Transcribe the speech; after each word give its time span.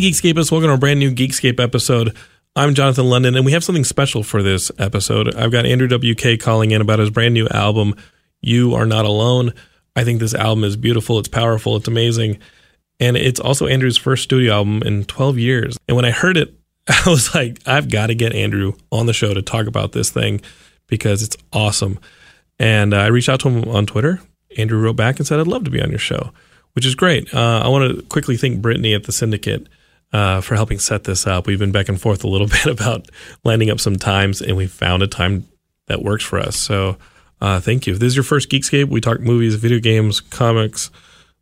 Geekscapists, 0.00 0.50
welcome 0.50 0.68
to 0.68 0.74
a 0.74 0.78
brand 0.78 0.98
new 0.98 1.12
Geekscape 1.14 1.60
episode. 1.60 2.16
I'm 2.56 2.74
Jonathan 2.74 3.10
London, 3.10 3.36
and 3.36 3.44
we 3.44 3.52
have 3.52 3.62
something 3.62 3.84
special 3.84 4.22
for 4.22 4.42
this 4.42 4.72
episode. 4.78 5.34
I've 5.34 5.52
got 5.52 5.66
Andrew 5.66 5.88
WK 5.88 6.40
calling 6.40 6.70
in 6.70 6.80
about 6.80 7.00
his 7.00 7.10
brand 7.10 7.34
new 7.34 7.46
album, 7.48 7.94
You 8.40 8.74
Are 8.74 8.86
Not 8.86 9.04
Alone. 9.04 9.52
I 9.94 10.04
think 10.04 10.18
this 10.18 10.34
album 10.34 10.64
is 10.64 10.78
beautiful, 10.78 11.18
it's 11.18 11.28
powerful, 11.28 11.76
it's 11.76 11.86
amazing. 11.86 12.38
And 12.98 13.18
it's 13.18 13.40
also 13.40 13.66
Andrew's 13.66 13.98
first 13.98 14.22
studio 14.22 14.54
album 14.54 14.82
in 14.84 15.04
12 15.04 15.36
years. 15.36 15.78
And 15.86 15.96
when 15.96 16.06
I 16.06 16.12
heard 16.12 16.38
it, 16.38 16.54
I 16.88 17.02
was 17.06 17.34
like, 17.34 17.58
I've 17.66 17.90
got 17.90 18.06
to 18.06 18.14
get 18.14 18.32
Andrew 18.32 18.72
on 18.90 19.04
the 19.04 19.12
show 19.12 19.34
to 19.34 19.42
talk 19.42 19.66
about 19.66 19.92
this 19.92 20.08
thing 20.08 20.40
because 20.86 21.22
it's 21.22 21.36
awesome. 21.52 21.98
And 22.58 22.94
uh, 22.94 23.00
I 23.00 23.08
reached 23.08 23.28
out 23.28 23.40
to 23.40 23.50
him 23.50 23.68
on 23.68 23.84
Twitter. 23.84 24.22
Andrew 24.56 24.80
wrote 24.80 24.96
back 24.96 25.18
and 25.18 25.26
said, 25.26 25.40
I'd 25.40 25.46
love 25.46 25.64
to 25.64 25.70
be 25.70 25.82
on 25.82 25.90
your 25.90 25.98
show, 25.98 26.32
which 26.72 26.86
is 26.86 26.94
great. 26.94 27.34
Uh, 27.34 27.60
I 27.62 27.68
want 27.68 27.94
to 27.94 28.02
quickly 28.04 28.38
thank 28.38 28.62
Brittany 28.62 28.94
at 28.94 29.04
the 29.04 29.12
Syndicate 29.12 29.68
uh, 30.12 30.40
for 30.40 30.54
helping 30.56 30.78
set 30.78 31.04
this 31.04 31.26
up. 31.26 31.46
We've 31.46 31.58
been 31.58 31.72
back 31.72 31.88
and 31.88 32.00
forth 32.00 32.24
a 32.24 32.28
little 32.28 32.46
bit 32.64 32.66
about 32.66 33.08
lining 33.44 33.70
up 33.70 33.80
some 33.80 33.96
times, 33.96 34.40
and 34.40 34.56
we 34.56 34.66
found 34.66 35.02
a 35.02 35.06
time 35.06 35.46
that 35.86 36.02
works 36.02 36.24
for 36.24 36.38
us. 36.38 36.56
So 36.56 36.96
uh, 37.40 37.60
thank 37.60 37.86
you. 37.86 37.94
If 37.94 38.00
this 38.00 38.08
is 38.08 38.16
your 38.16 38.24
first 38.24 38.50
Geekscape, 38.50 38.88
we 38.88 39.00
talk 39.00 39.20
movies, 39.20 39.54
video 39.54 39.78
games, 39.78 40.20
comics, 40.20 40.90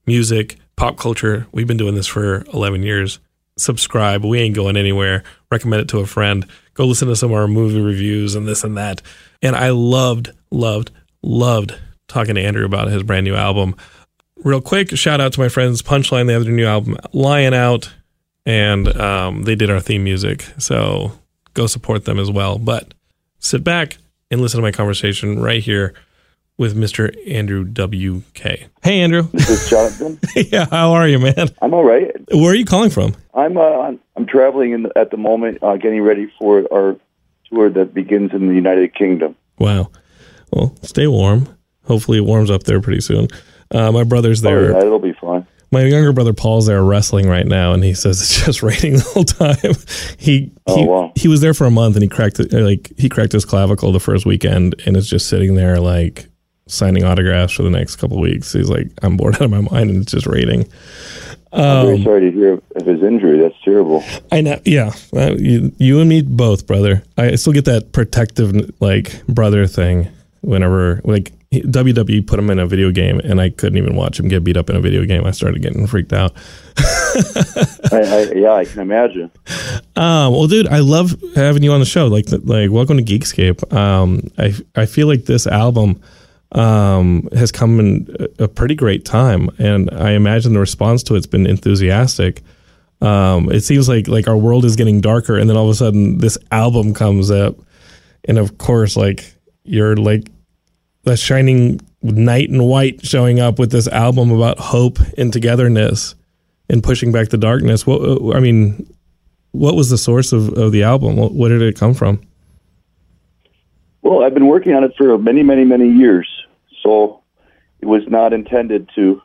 music, 0.07 0.57
pop 0.77 0.97
culture. 0.97 1.47
We've 1.53 1.67
been 1.67 1.77
doing 1.77 1.95
this 1.95 2.07
for 2.07 2.45
11 2.53 2.83
years. 2.83 3.19
Subscribe. 3.57 4.25
We 4.25 4.39
ain't 4.39 4.55
going 4.55 4.77
anywhere. 4.77 5.25
Recommend 5.51 5.83
it 5.83 5.89
to 5.89 5.99
a 5.99 6.07
friend. 6.07 6.47
Go 6.75 6.87
listen 6.87 7.09
to 7.09 7.17
some 7.17 7.31
of 7.31 7.37
our 7.37 7.49
movie 7.49 7.81
reviews 7.81 8.37
and 8.37 8.47
this 8.47 8.63
and 8.63 8.77
that. 8.77 9.03
And 9.43 9.57
I 9.57 9.71
loved, 9.71 10.31
loved, 10.51 10.93
loved 11.23 11.75
talking 12.07 12.37
to 12.37 12.41
Andrew 12.41 12.65
about 12.65 12.89
his 12.89 13.03
brand 13.03 13.25
new 13.25 13.35
album. 13.35 13.75
Real 14.37 14.61
quick, 14.61 14.97
shout 14.97 15.21
out 15.21 15.33
to 15.33 15.41
my 15.41 15.49
friends 15.49 15.83
Punchline. 15.83 16.29
They 16.29 16.33
have 16.33 16.45
their 16.45 16.53
new 16.53 16.67
album, 16.67 16.97
Lion 17.12 17.55
Out, 17.55 17.93
and 18.48 18.88
um, 18.98 19.42
they 19.42 19.54
did 19.54 19.69
our 19.70 19.78
theme 19.78 20.03
music. 20.03 20.47
So 20.56 21.12
go 21.53 21.66
support 21.66 22.06
them 22.06 22.19
as 22.19 22.31
well. 22.31 22.59
But 22.59 22.94
sit 23.38 23.62
back 23.62 23.98
and 24.31 24.41
listen 24.41 24.59
to 24.59 24.62
my 24.62 24.72
conversation 24.72 25.38
right 25.41 25.62
here 25.62 25.92
with 26.56 26.75
Mr. 26.75 27.14
Andrew 27.31 27.62
W.K. 27.62 28.66
Hey, 28.82 29.00
Andrew. 29.00 29.28
This 29.32 29.50
is 29.50 29.69
Jonathan. 29.70 30.19
yeah, 30.50 30.64
how 30.70 30.92
are 30.92 31.06
you, 31.06 31.19
man? 31.19 31.48
I'm 31.60 31.75
all 31.75 31.84
right. 31.84 32.10
Where 32.32 32.50
are 32.50 32.54
you 32.54 32.64
calling 32.64 32.91
from? 32.91 33.14
I'm 33.34 33.59
uh, 33.59 33.92
I'm, 34.16 34.26
traveling 34.26 34.72
in 34.72 34.82
the, 34.84 34.98
at 34.98 35.10
the 35.10 35.19
moment, 35.19 35.62
uh, 35.62 35.76
getting 35.76 36.00
ready 36.00 36.32
for 36.38 36.65
our 36.72 36.97
tour 37.50 37.69
that 37.70 37.92
begins 37.92 38.32
in 38.32 38.48
the 38.48 38.54
United 38.54 38.94
Kingdom. 38.94 39.36
Wow. 39.59 39.91
Well, 40.53 40.75
stay 40.82 41.06
warm. 41.06 41.54
Hopefully, 41.84 42.16
it 42.19 42.25
warms 42.25 42.50
up 42.50 42.65
there 42.65 42.80
pretty 42.80 43.03
soon. 43.03 43.28
Uh, 43.70 43.92
my 43.92 44.04
brother's 44.04 44.42
Oh, 44.44 44.48
there. 44.48 44.72
yeah, 44.72 44.78
it'll 44.78 44.98
be 44.98 45.12
fine. 45.12 45.47
My 45.71 45.83
younger 45.84 46.12
brother 46.12 46.33
Paul's 46.33 46.67
there 46.67 46.83
wrestling 46.83 47.29
right 47.29 47.47
now, 47.47 47.73
and 47.75 47.84
he 47.84 47.93
says 47.95 48.21
it's 48.23 48.45
just 48.47 48.62
raining 48.62 48.95
the 48.95 49.03
whole 49.03 49.25
time. 49.25 49.75
He 50.19 50.51
Oh, 50.67 50.77
he, 50.77 50.84
wow. 50.87 51.12
he 51.15 51.29
was 51.29 51.41
there 51.41 51.55
for 51.55 51.67
a 51.67 51.71
month, 51.71 51.97
and 51.97 52.03
he 52.03 52.09
cracked 52.09 52.41
it, 52.41 52.53
like 52.53 52.91
he 52.99 53.09
cracked 53.09 53.33
his 53.33 53.45
clavicle 53.45 53.93
the 53.93 54.01
first 54.01 54.25
weekend, 54.27 54.75
and 54.87 54.97
is 54.97 55.09
just 55.09 55.28
sitting 55.28 55.55
there 55.55 55.78
like 55.81 56.27
signing 56.67 57.05
autographs 57.05 57.53
for 57.55 57.62
the 57.62 57.71
next 57.71 57.97
couple 57.97 58.17
of 58.19 58.23
weeks. 58.23 58.53
He's 58.53 58.69
like, 58.71 58.87
I'm 59.03 59.17
bored 59.17 59.34
out 59.37 59.43
of 59.43 59.51
my 59.51 59.61
mind, 59.61 59.91
and 59.91 60.03
it's 60.03 60.12
just 60.12 60.27
raining. 60.27 60.67
I'm 61.53 61.61
Um, 61.65 61.87
very 61.87 62.03
sorry 62.05 62.31
to 62.31 62.37
hear 62.37 62.53
of 62.77 62.87
his 62.87 63.03
injury. 63.03 63.41
That's 63.41 63.55
terrible. 63.65 64.05
I 64.31 64.43
know. 64.43 64.61
Yeah, 64.67 64.93
Uh, 65.17 65.34
you, 65.39 65.73
you 65.78 66.01
and 66.01 66.09
me 66.09 66.21
both, 66.23 66.67
brother. 66.67 67.03
I 67.17 67.34
still 67.37 67.55
get 67.55 67.65
that 67.67 67.93
protective 67.93 68.71
like 68.81 69.25
brother 69.27 69.67
thing 69.67 70.09
whenever 70.43 71.01
like 71.05 71.33
he- 71.50 71.62
WWE 71.62 72.26
put 72.26 72.38
him 72.38 72.50
in 72.50 72.59
a 72.59 72.66
video 72.66 72.91
game, 72.91 73.20
and 73.20 73.41
I 73.41 73.50
couldn't 73.50 73.78
even 73.78 73.97
watch 73.97 74.20
him 74.20 74.28
get 74.28 74.44
beat 74.44 74.56
up 74.56 74.69
in 74.69 74.76
a 74.76 74.81
video 74.81 75.04
game. 75.04 75.25
I 75.25 75.31
started 75.31 75.62
getting 75.62 75.86
freaked 75.86 76.12
out. 76.12 76.32
I, 76.76 77.91
I, 77.92 78.32
yeah, 78.34 78.53
I 78.53 78.64
can 78.64 78.81
imagine. 78.81 79.31
Um, 79.97 80.32
well, 80.32 80.47
dude, 80.47 80.69
I 80.69 80.81
love 80.81 81.14
having 81.34 81.62
you 81.62 81.72
on 81.72 81.81
the 81.81 81.86
show. 81.86 82.06
Like, 82.06 82.26
like, 82.44 82.70
welcome 82.70 82.98
to 82.98 83.03
Geekscape. 83.03 83.72
Um, 83.72 84.31
I 84.38 84.54
I 84.76 84.86
feel 84.86 85.06
like 85.06 85.25
this 85.25 85.47
album 85.47 86.00
um 86.53 87.28
has 87.34 87.53
come 87.53 87.78
in 87.78 88.16
a 88.38 88.44
a 88.44 88.48
pretty 88.48 88.75
great 88.75 89.04
time, 89.04 89.48
and 89.59 89.91
I 89.92 90.12
imagine 90.12 90.53
the 90.53 90.60
response 90.60 91.03
to 91.04 91.15
it's 91.15 91.26
been 91.26 91.47
enthusiastic. 91.47 92.42
Um, 93.00 93.50
it 93.50 93.60
seems 93.60 93.88
like 93.88 94.06
like 94.06 94.28
our 94.28 94.36
world 94.36 94.65
is 94.65 94.76
getting 94.76 95.00
darker, 95.00 95.36
and 95.38 95.48
then 95.48 95.56
all 95.56 95.65
of 95.65 95.70
a 95.70 95.75
sudden 95.75 96.19
this 96.19 96.36
album 96.53 96.92
comes 96.94 97.30
up, 97.30 97.56
and 98.25 98.38
of 98.38 98.59
course, 98.59 98.97
like 98.97 99.34
you're 99.65 99.97
like 99.97 100.28
the 101.09 101.17
shining 101.17 101.81
knight 102.03 102.51
in 102.51 102.63
white 102.63 103.05
showing 103.05 103.41
up 103.41 103.59
with 103.59 103.73
this 103.73 103.89
album 103.89 104.31
about 104.31 104.59
hope 104.59 104.99
and 105.17 105.33
togetherness 105.33 106.15
and 106.69 106.83
pushing 106.83 107.13
back 107.13 107.29
the 107.31 107.39
darkness. 107.39 107.87
What 107.87 108.37
I 108.37 108.41
mean, 108.41 108.87
what 109.53 109.75
was 109.75 109.91
the 109.91 109.99
source 109.99 110.33
of, 110.33 110.53
of 110.57 110.73
the 110.73 110.83
album? 110.83 111.17
What 111.17 111.49
did 111.49 111.63
it 111.63 111.77
come 111.77 111.95
from? 111.95 112.21
Well, 114.03 114.23
I've 114.23 114.35
been 114.35 114.47
working 114.47 114.75
on 114.75 114.85
it 114.85 114.93
for 114.97 115.19
many, 115.19 115.43
many, 115.43 115.65
many 115.65 115.89
years. 115.89 116.29
So 116.83 117.23
it 117.81 117.87
was 117.87 118.03
not 118.07 118.33
intended 118.33 118.89
to 118.95 119.23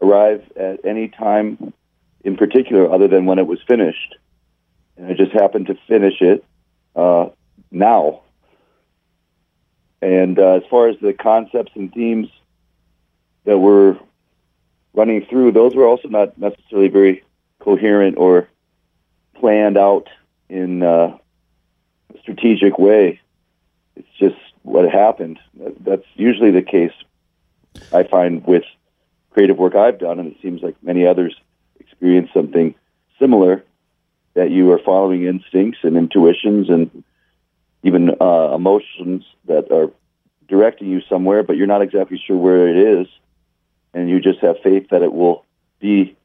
arrive 0.00 0.42
at 0.56 0.84
any 0.84 1.08
time 1.08 1.72
in 2.24 2.36
particular 2.36 2.92
other 2.92 3.08
than 3.08 3.26
when 3.26 3.38
it 3.38 3.46
was 3.46 3.58
finished. 3.68 4.16
And 4.96 5.06
I 5.06 5.14
just 5.14 5.32
happened 5.32 5.66
to 5.66 5.76
finish 5.86 6.20
it 6.20 6.44
uh, 6.96 7.26
now. 7.70 8.22
And 10.00 10.38
uh, 10.38 10.54
as 10.54 10.62
far 10.70 10.88
as 10.88 10.96
the 11.00 11.12
concepts 11.12 11.72
and 11.74 11.92
themes 11.92 12.28
that 13.44 13.58
were 13.58 13.98
running 14.94 15.26
through, 15.26 15.52
those 15.52 15.74
were 15.74 15.86
also 15.86 16.08
not 16.08 16.38
necessarily 16.38 16.88
very 16.88 17.24
coherent 17.58 18.16
or 18.16 18.48
planned 19.34 19.76
out 19.76 20.08
in 20.48 20.82
uh, 20.82 21.16
a 22.14 22.18
strategic 22.20 22.78
way 22.78 23.20
it's 23.98 24.08
just 24.18 24.36
what 24.62 24.90
happened. 24.90 25.38
That's 25.80 26.04
usually 26.14 26.52
the 26.52 26.62
case. 26.62 26.92
I 27.92 28.04
find 28.04 28.46
with 28.46 28.64
creative 29.30 29.58
work 29.58 29.74
I've 29.74 29.98
done, 29.98 30.18
and 30.18 30.30
it 30.32 30.38
seems 30.40 30.62
like 30.62 30.76
many 30.82 31.06
others 31.06 31.34
experience 31.80 32.30
something 32.32 32.74
similar. 33.18 33.64
That 34.34 34.50
you 34.52 34.70
are 34.70 34.78
following 34.78 35.24
instincts 35.24 35.80
and 35.82 35.96
intuitions 35.96 36.68
and 36.68 37.02
even 37.82 38.10
uh, 38.20 38.54
emotions 38.54 39.24
that 39.46 39.70
are 39.70 39.90
directing 40.48 40.88
you 40.88 41.00
somewhere, 41.08 41.42
but 41.42 41.56
you're 41.56 41.66
not 41.66 41.82
exactly 41.82 42.20
sure 42.24 42.36
where 42.36 42.68
it 42.68 42.76
is, 43.00 43.06
and 43.94 44.08
you 44.08 44.20
just 44.20 44.40
have 44.40 44.56
faith 44.62 44.88
that 44.90 45.02
it 45.02 45.12
will 45.12 45.44
be 45.78 46.16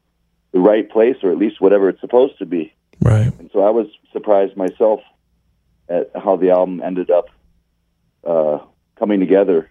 the 0.52 0.60
right 0.60 0.88
place, 0.88 1.16
or 1.22 1.30
at 1.30 1.38
least 1.38 1.60
whatever 1.60 1.88
it's 1.88 2.00
supposed 2.00 2.38
to 2.38 2.46
be. 2.46 2.72
Right. 3.00 3.32
And 3.38 3.50
so 3.52 3.60
I 3.62 3.70
was 3.70 3.86
surprised 4.12 4.56
myself 4.56 5.00
at 5.88 6.10
how 6.14 6.36
the 6.36 6.50
album 6.50 6.80
ended 6.82 7.10
up 7.10 7.28
uh, 8.24 8.58
coming 8.96 9.20
together. 9.20 9.68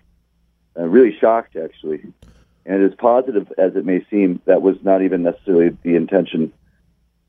Uh, 0.77 0.87
really 0.87 1.17
shocked, 1.19 1.55
actually. 1.55 2.03
And 2.65 2.83
as 2.83 2.95
positive 2.95 3.51
as 3.57 3.75
it 3.75 3.85
may 3.85 4.05
seem, 4.09 4.41
that 4.45 4.61
was 4.61 4.77
not 4.83 5.01
even 5.01 5.23
necessarily 5.23 5.75
the 5.83 5.95
intention, 5.95 6.53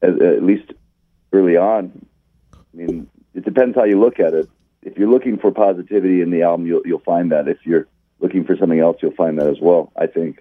at, 0.00 0.20
at 0.20 0.42
least 0.42 0.72
early 1.32 1.56
on. 1.56 2.06
I 2.54 2.58
mean, 2.72 3.08
it 3.34 3.44
depends 3.44 3.76
how 3.76 3.84
you 3.84 4.00
look 4.00 4.20
at 4.20 4.34
it. 4.34 4.48
if 4.82 4.98
you're 4.98 5.10
looking 5.10 5.38
for 5.38 5.50
positivity 5.50 6.20
in 6.20 6.30
the 6.30 6.42
album, 6.42 6.66
you'll 6.66 6.82
you'll 6.84 7.00
find 7.00 7.32
that. 7.32 7.48
If 7.48 7.58
you're 7.64 7.86
looking 8.20 8.44
for 8.44 8.56
something 8.56 8.78
else, 8.80 8.98
you'll 9.00 9.14
find 9.14 9.38
that 9.38 9.48
as 9.48 9.58
well. 9.60 9.92
I 9.96 10.06
think. 10.06 10.40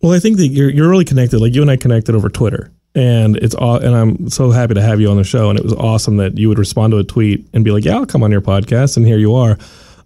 Well, 0.00 0.12
I 0.12 0.18
think 0.18 0.36
that 0.38 0.48
you're 0.48 0.70
you're 0.70 0.88
really 0.88 1.04
connected. 1.04 1.40
Like 1.40 1.54
you 1.54 1.62
and 1.62 1.70
I 1.70 1.76
connected 1.76 2.14
over 2.14 2.28
Twitter, 2.28 2.70
and 2.94 3.36
it's 3.36 3.54
all. 3.54 3.76
And 3.76 3.94
I'm 3.94 4.28
so 4.30 4.50
happy 4.50 4.74
to 4.74 4.82
have 4.82 5.00
you 5.00 5.10
on 5.10 5.16
the 5.16 5.24
show. 5.24 5.48
And 5.48 5.58
it 5.58 5.64
was 5.64 5.74
awesome 5.74 6.16
that 6.18 6.36
you 6.38 6.48
would 6.48 6.58
respond 6.58 6.92
to 6.92 6.98
a 6.98 7.04
tweet 7.04 7.48
and 7.52 7.64
be 7.64 7.70
like, 7.70 7.84
"Yeah, 7.84 7.96
I'll 7.96 8.06
come 8.06 8.22
on 8.22 8.30
your 8.30 8.40
podcast," 8.40 8.96
and 8.96 9.06
here 9.06 9.18
you 9.18 9.34
are. 9.34 9.58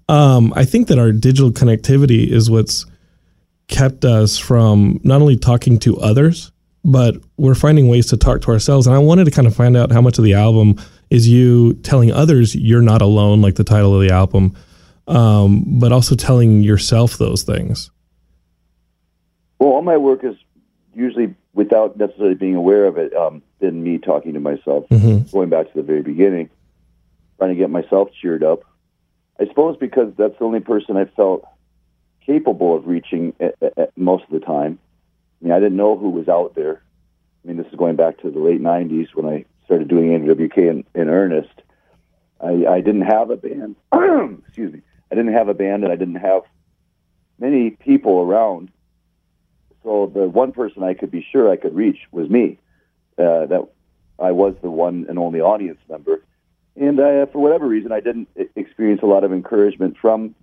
Um, 0.09 0.53
I 0.55 0.65
think 0.65 0.89
that 0.89 0.99
our 0.99 1.13
digital 1.13 1.51
connectivity 1.51 2.29
is 2.31 2.49
what's 2.49 2.87
kept 3.69 4.05
us 4.05 4.39
from 4.39 5.01
not 5.03 5.21
only 5.21 5.37
talking 5.37 5.79
to 5.81 5.99
others, 5.99 6.53
but 6.85 7.17
we're 7.37 7.57
finding 7.57 7.89
ways 7.89 8.07
to 8.07 8.17
talk 8.17 8.43
to 8.43 8.53
ourselves. 8.53 8.87
And 8.87 8.95
I 8.95 9.01
wanted 9.01 9.25
to 9.25 9.33
kind 9.33 9.49
of 9.49 9.57
find 9.57 9.77
out 9.77 9.91
how 9.91 10.01
much 10.01 10.19
of 10.19 10.25
the 10.25 10.35
album 10.35 10.77
is 11.11 11.29
you 11.29 11.75
telling 11.75 12.13
others 12.13 12.55
you're 12.55 12.83
not 12.83 13.03
alone, 13.03 13.41
like 13.41 13.55
the 13.55 13.65
title 13.65 13.95
of 13.95 14.07
the 14.07 14.13
album, 14.13 14.55
um, 15.07 15.65
but 15.79 15.93
also 15.93 16.15
telling 16.17 16.63
yourself 16.63 17.17
those 17.19 17.43
things. 17.43 17.91
Well, 19.59 19.71
all 19.71 19.83
my 19.83 19.97
work 19.97 20.25
is 20.25 20.37
usually 20.95 21.35
without 21.55 21.97
necessarily 21.97 22.35
being 22.35 22.57
aware 22.57 22.85
of 22.87 22.99
it. 22.99 23.15
Um, 23.15 23.43
been 23.61 23.83
me 23.83 23.99
talking 23.99 24.35
to 24.35 24.41
myself, 24.41 24.87
Mhm. 24.91 25.31
going 25.33 25.49
back 25.49 25.69
to 25.69 25.75
the 25.77 25.83
very 25.83 26.03
beginning, 26.03 26.51
trying 27.39 27.51
to 27.51 27.57
get 27.57 27.71
myself 27.71 28.11
cheered 28.21 28.43
up. 28.45 28.61
I 29.41 29.47
suppose 29.47 29.77
because 29.77 30.13
that's 30.17 30.39
the 30.39 30.45
only 30.45 30.61
person 30.61 30.97
I 30.97 31.05
felt 31.07 31.45
capable 32.25 32.75
of 32.77 32.87
reaching 32.87 33.33
at, 33.41 33.55
at, 33.63 33.79
at 33.79 33.97
most 33.97 34.25
of 34.25 34.31
the 34.31 34.41
time. 34.41 34.79
I 35.41 35.45
mean, 35.45 35.53
I 35.53 35.61
didn't 35.61 35.77
know 35.77 35.97
who 35.97 36.11
was 36.11 36.29
out 36.29 36.55
there. 36.55 36.83
I 37.45 37.49
mean, 37.49 37.57
this 37.57 37.67
is 37.69 37.75
going 37.77 37.97
back 37.97 38.19
to 38.23 38.31
the 38.31 38.39
late 38.41 38.61
'90s 38.61 39.09
when 39.15 39.27
I 39.27 39.45
started 39.67 39.89
doing 39.89 40.09
NWK 40.11 40.57
in, 40.59 40.85
in 40.95 41.11
earnest. 41.11 41.53
I, 42.41 42.67
I 42.67 42.81
didn't 42.81 43.03
have 43.03 43.31
a 43.31 43.37
band. 43.37 43.77
Excuse 44.47 44.73
me. 44.73 44.81
I 45.11 45.15
didn't 45.15 45.35
have 45.35 45.49
a 45.49 45.55
band, 45.55 45.85
and 45.85 45.93
I 45.93 45.97
didn't 45.97 46.17
have 46.17 46.43
many 47.39 47.71
people 47.71 48.21
around. 48.21 48.71
So 49.83 50.11
the 50.13 50.29
one 50.29 50.53
person 50.53 50.83
I 50.83 50.95
could 50.95 51.11
be 51.11 51.27
sure 51.31 51.51
I 51.51 51.57
could 51.57 51.75
reach 51.75 51.99
was 52.11 52.29
me. 52.29 52.59
Uh, 53.19 53.47
that 53.47 53.69
I 54.19 54.33
was 54.33 54.55
the 54.63 54.71
one 54.71 55.07
and 55.09 55.19
only 55.19 55.41
audience 55.41 55.79
member, 55.89 56.23
and 56.77 57.01
uh, 57.01 57.27
for 57.27 57.39
whatever 57.39 57.67
reason, 57.67 57.91
I 57.93 58.01
didn't 58.01 58.29
experience 58.57 59.01
a 59.03 59.07
lot 59.07 59.25
of 59.25 59.33
encouragement 59.33 59.97
from 59.97 60.35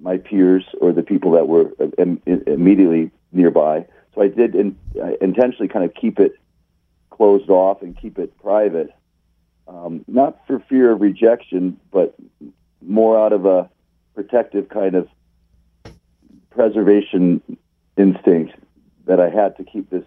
my 0.00 0.18
peers 0.18 0.64
or 0.80 0.92
the 0.92 1.02
people 1.02 1.32
that 1.32 1.48
were 1.48 1.72
uh, 1.80 1.88
im- 1.98 2.22
im- 2.26 2.44
immediately 2.46 3.10
nearby. 3.32 3.84
So 4.14 4.22
I 4.22 4.28
did 4.28 4.54
in, 4.54 4.76
uh, 5.00 5.16
intentionally 5.20 5.66
kind 5.66 5.84
of 5.84 5.92
keep 5.94 6.20
it 6.20 6.32
closed 7.18 7.50
off 7.50 7.82
and 7.82 7.98
keep 8.00 8.18
it 8.18 8.38
private, 8.38 8.90
um, 9.66 10.04
not 10.08 10.38
for 10.46 10.60
fear 10.60 10.92
of 10.92 11.00
rejection, 11.02 11.78
but 11.90 12.14
more 12.80 13.18
out 13.18 13.32
of 13.34 13.44
a 13.44 13.68
protective 14.14 14.68
kind 14.68 14.94
of 14.94 15.08
preservation 16.50 17.42
instinct 17.96 18.54
that 19.06 19.20
I 19.20 19.28
had 19.28 19.56
to 19.58 19.64
keep 19.64 19.90
this 19.90 20.04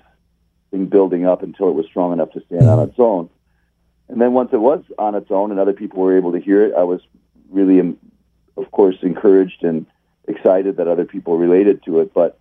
thing 0.71 0.85
building 0.85 1.25
up 1.27 1.43
until 1.43 1.67
it 1.67 1.73
was 1.73 1.85
strong 1.85 2.13
enough 2.13 2.31
to 2.31 2.41
stand 2.45 2.63
on 2.67 2.87
its 2.87 2.97
own. 2.97 3.29
And 4.07 4.19
then 4.21 4.33
once 4.33 4.49
it 4.53 4.61
was 4.61 4.83
on 4.97 5.13
its 5.15 5.29
own 5.29 5.51
and 5.51 5.59
other 5.59 5.73
people 5.73 6.01
were 6.01 6.17
able 6.17 6.31
to 6.31 6.39
hear 6.39 6.63
it, 6.65 6.73
I 6.73 6.83
was 6.83 7.01
really, 7.49 7.79
um, 7.79 7.97
of 8.57 8.71
course, 8.71 8.95
encouraged 9.01 9.63
and 9.63 9.85
excited 10.27 10.77
that 10.77 10.87
other 10.87 11.05
people 11.05 11.37
related 11.37 11.83
to 11.83 11.99
it. 11.99 12.13
But 12.13 12.39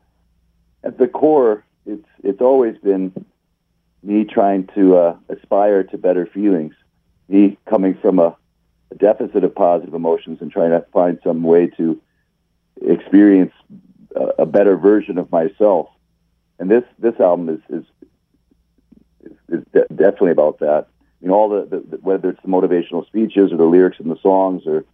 at 0.85 0.99
the 0.99 1.09
core, 1.09 1.65
it's 1.87 2.07
it's 2.23 2.41
always 2.41 2.77
been 2.79 3.25
me 4.03 4.25
trying 4.25 4.67
to 4.75 4.97
uh, 4.97 5.17
aspire 5.29 5.83
to 5.85 5.99
better 5.99 6.27
feelings. 6.27 6.75
Me 7.29 7.59
coming 7.69 7.95
from 7.95 8.19
a, 8.19 8.37
a 8.91 8.95
deficit 8.97 9.45
of 9.45 9.55
positive 9.55 9.95
emotions 9.95 10.39
and 10.41 10.51
trying 10.51 10.71
to 10.71 10.85
find 10.93 11.19
some 11.23 11.43
way 11.43 11.67
to 11.67 12.01
experience 12.83 13.53
a, 14.17 14.43
a 14.43 14.47
better 14.47 14.77
version 14.77 15.19
of 15.19 15.31
myself. 15.31 15.89
And 16.59 16.71
this 16.71 16.85
this 16.99 17.19
album 17.21 17.49
is 17.49 17.61
is 17.69 17.85
is, 19.49 19.65
de- 19.73 19.95
definitely 19.95 20.33
about 20.33 20.59
that. 20.61 20.89
You 21.21 21.29
know, 21.29 21.35
all 21.35 21.49
the, 21.49 21.67
the, 21.67 21.97
the 21.97 21.97
whether 21.99 22.31
it's 22.31 22.43
the 22.43 22.49
motivational 22.49 23.07
speeches 23.07 23.53
or 23.53 23.57
the 23.57 23.65
lyrics 23.65 24.01
in 24.01 24.09
the 24.09 24.19
songs 24.23 24.67
or 24.67 24.85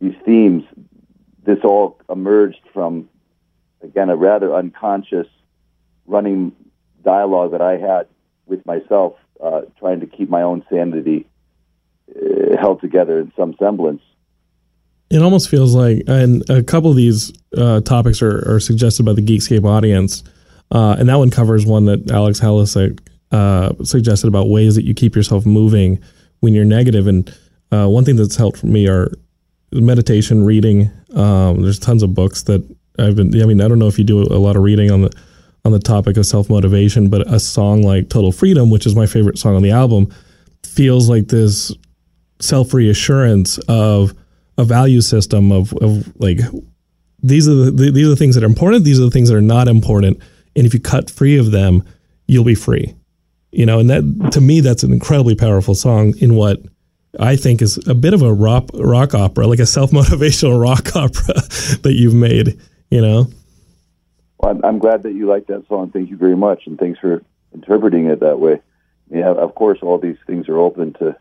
these 0.00 0.14
themes, 0.24 0.64
this 1.44 1.60
all 1.64 2.00
emerged 2.10 2.60
from 2.72 3.08
again 3.82 4.10
a 4.10 4.16
rather 4.16 4.54
unconscious 4.54 5.28
running 6.06 6.52
dialogue 7.04 7.52
that 7.52 7.62
I 7.62 7.76
had 7.76 8.06
with 8.46 8.64
myself, 8.66 9.14
uh, 9.42 9.62
trying 9.78 10.00
to 10.00 10.06
keep 10.06 10.28
my 10.28 10.42
own 10.42 10.64
sanity 10.70 11.26
uh, 12.14 12.56
held 12.58 12.80
together 12.80 13.18
in 13.18 13.32
some 13.36 13.54
semblance. 13.58 14.02
It 15.10 15.22
almost 15.22 15.48
feels 15.50 15.74
like, 15.74 16.04
and 16.06 16.48
a 16.48 16.62
couple 16.62 16.90
of 16.90 16.96
these 16.96 17.32
uh, 17.56 17.80
topics 17.82 18.22
are, 18.22 18.54
are 18.54 18.60
suggested 18.60 19.04
by 19.04 19.12
the 19.12 19.20
Geekscape 19.20 19.64
audience, 19.64 20.24
uh, 20.70 20.96
and 20.98 21.08
that 21.08 21.16
one 21.16 21.30
covers 21.30 21.66
one 21.66 21.84
that 21.84 22.10
Alex 22.10 22.40
Hallisek 22.40 22.98
uh, 23.30 23.72
suggested 23.84 24.28
about 24.28 24.48
ways 24.48 24.74
that 24.74 24.84
you 24.84 24.94
keep 24.94 25.14
yourself 25.14 25.44
moving 25.44 25.98
when 26.40 26.54
you're 26.54 26.64
negative. 26.64 27.06
And 27.06 27.34
uh, 27.70 27.88
one 27.88 28.04
thing 28.04 28.16
that's 28.16 28.36
helped 28.36 28.64
me 28.64 28.88
are 28.88 29.12
meditation, 29.72 30.44
reading. 30.44 30.90
Um, 31.14 31.62
there's 31.62 31.78
tons 31.78 32.02
of 32.02 32.14
books 32.14 32.44
that 32.44 32.62
I've 32.98 33.16
been. 33.16 33.40
I 33.40 33.46
mean, 33.46 33.60
I 33.60 33.68
don't 33.68 33.78
know 33.78 33.88
if 33.88 33.98
you 33.98 34.04
do 34.04 34.22
a 34.22 34.40
lot 34.40 34.56
of 34.56 34.62
reading 34.62 34.90
on 34.90 35.02
the 35.02 35.10
on 35.64 35.72
the 35.72 35.78
topic 35.78 36.16
of 36.16 36.26
self 36.26 36.50
motivation, 36.50 37.08
but 37.08 37.26
a 37.32 37.38
song 37.38 37.82
like 37.82 38.08
"Total 38.08 38.32
Freedom," 38.32 38.70
which 38.70 38.86
is 38.86 38.94
my 38.94 39.06
favorite 39.06 39.38
song 39.38 39.54
on 39.54 39.62
the 39.62 39.70
album, 39.70 40.12
feels 40.64 41.08
like 41.08 41.28
this 41.28 41.72
self 42.40 42.74
reassurance 42.74 43.58
of 43.68 44.14
a 44.58 44.64
value 44.64 45.00
system 45.00 45.50
of, 45.52 45.72
of 45.74 46.12
like 46.20 46.38
these 47.22 47.48
are 47.48 47.54
the 47.54 47.90
these 47.90 48.06
are 48.06 48.10
the 48.10 48.16
things 48.16 48.34
that 48.34 48.44
are 48.44 48.46
important 48.46 48.84
these 48.84 49.00
are 49.00 49.04
the 49.04 49.10
things 49.10 49.28
that 49.28 49.36
are 49.36 49.40
not 49.40 49.68
important 49.68 50.18
and 50.54 50.66
if 50.66 50.74
you 50.74 50.80
cut 50.80 51.10
free 51.10 51.38
of 51.38 51.50
them 51.50 51.82
you'll 52.26 52.44
be 52.44 52.54
free. 52.54 52.94
You 53.50 53.66
know 53.66 53.78
and 53.78 53.90
that 53.90 54.30
to 54.32 54.40
me 54.40 54.60
that's 54.60 54.82
an 54.82 54.92
incredibly 54.92 55.34
powerful 55.34 55.74
song 55.74 56.14
in 56.18 56.36
what 56.36 56.62
i 57.20 57.36
think 57.36 57.60
is 57.60 57.76
a 57.86 57.94
bit 57.94 58.14
of 58.14 58.22
a 58.22 58.32
rock 58.32 58.70
rock 58.72 59.14
opera 59.14 59.46
like 59.46 59.58
a 59.58 59.66
self-motivational 59.66 60.58
rock 60.68 60.96
opera 60.96 61.34
that 61.82 61.94
you've 61.94 62.14
made 62.14 62.58
you 62.90 63.02
know 63.02 63.28
Well, 64.42 64.52
I'm, 64.52 64.64
I'm 64.64 64.78
glad 64.78 65.04
that 65.04 65.12
you 65.12 65.26
like 65.26 65.46
that 65.46 65.66
song. 65.68 65.90
Thank 65.90 66.10
you 66.10 66.16
very 66.16 66.36
much, 66.36 66.66
and 66.66 66.78
thanks 66.78 66.98
for 66.98 67.22
interpreting 67.54 68.06
it 68.06 68.20
that 68.20 68.40
way. 68.40 68.60
Yeah, 69.10 69.30
of 69.30 69.54
course, 69.54 69.78
all 69.82 69.98
these 69.98 70.16
things 70.26 70.48
are 70.48 70.58
open 70.58 70.94
to 70.94 71.16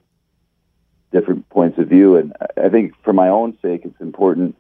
different 1.12 1.48
points 1.50 1.78
of 1.78 1.88
view, 1.88 2.16
and 2.16 2.34
I- 2.58 2.70
think 2.70 2.96
for 3.04 3.14
my 3.14 3.28
own 3.28 3.58
sake, 3.62 3.82
it's 3.86 4.00
important 4.00 4.56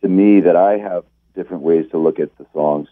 to 0.00 0.08
me 0.08 0.40
that 0.40 0.56
I 0.56 0.78
have 0.78 1.04
different 1.34 1.62
ways 1.62 1.88
to 1.90 1.98
look 1.98 2.18
at 2.18 2.36
the 2.38 2.46
songs, 2.52 2.88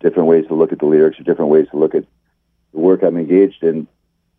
different 0.00 0.28
ways 0.28 0.46
to 0.48 0.54
look 0.54 0.72
at 0.72 0.78
the 0.78 0.86
lyrics, 0.86 1.20
or 1.20 1.24
different 1.24 1.50
ways 1.50 1.68
to 1.70 1.76
look 1.76 1.94
at 1.94 2.04
the 2.72 2.80
work 2.80 3.02
I'm 3.02 3.18
engaged 3.18 3.62
in, 3.62 3.86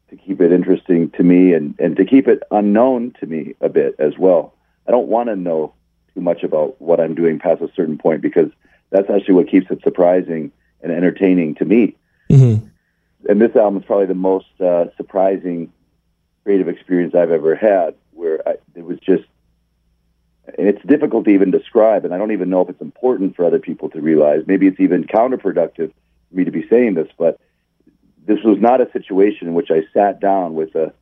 to 0.10 0.17
keep 0.17 0.41
it 0.41 0.51
interesting 0.51 1.10
to 1.12 1.24
me 1.24 1.53
and 1.53 1.75
and 1.79 1.96
to 1.98 2.05
keep 2.05 2.27
it 2.27 2.43
unknown 2.51 3.12
to 3.20 3.25
me 3.27 3.55
a 3.62 3.70
bit 3.70 3.96
as 4.00 4.17
well. 4.17 4.55
I 4.88 4.91
don't 4.91 5.08
want 5.08 5.29
to 5.29 5.36
know 5.36 5.74
too 6.13 6.22
much 6.22 6.43
about 6.43 6.82
what 6.82 7.00
I'm 7.00 7.15
doing 7.15 7.39
past 7.39 7.62
a 7.62 7.72
certain 7.75 7.98
point 7.98 8.22
because 8.22 8.50
that's 8.93 9.09
actually 9.09 9.33
what 9.33 9.47
keeps 9.47 9.69
it 9.71 9.81
surprising 9.83 10.51
and 10.81 10.91
entertaining 10.91 11.55
to 11.55 11.65
me. 11.65 11.95
mm-hmm. 12.29 12.67
And 13.27 13.41
this 13.41 13.55
album 13.55 13.79
is 13.79 13.85
probably 13.85 14.05
the 14.05 14.13
most 14.13 14.62
uh, 14.62 14.85
surprising 14.97 15.71
creative 16.43 16.67
experience 16.67 17.15
I've 17.15 17.31
ever 17.31 17.55
had, 17.55 17.95
where 18.12 18.47
I, 18.47 18.55
it 18.75 18.85
was 18.85 19.00
just, 19.00 19.23
and 20.57 20.67
it's 20.67 20.83
difficult 20.85 21.25
to 21.25 21.31
even 21.31 21.50
describe, 21.50 22.05
and 22.05 22.13
I 22.13 22.17
don't 22.17 22.33
even 22.33 22.50
know 22.50 22.62
if 22.62 22.69
it's 22.69 22.81
important 22.81 23.35
for 23.35 23.45
other 23.45 23.59
people 23.59 23.89
to 23.91 24.01
realize. 24.01 24.43
Maybe 24.45 24.67
it's 24.67 24.79
even 24.79 25.05
counterproductive 25.05 25.91
for 26.29 26.35
me 26.35 26.43
to 26.43 26.51
be 26.51 26.67
saying 26.67 26.95
this, 26.95 27.07
but 27.17 27.39
this 28.25 28.43
was 28.43 28.59
not 28.59 28.81
a 28.81 28.91
situation 28.91 29.47
in 29.47 29.53
which 29.53 29.71
I 29.71 29.83
sat 29.93 30.19
down 30.19 30.53
with 30.53 30.75
a, 30.75 30.93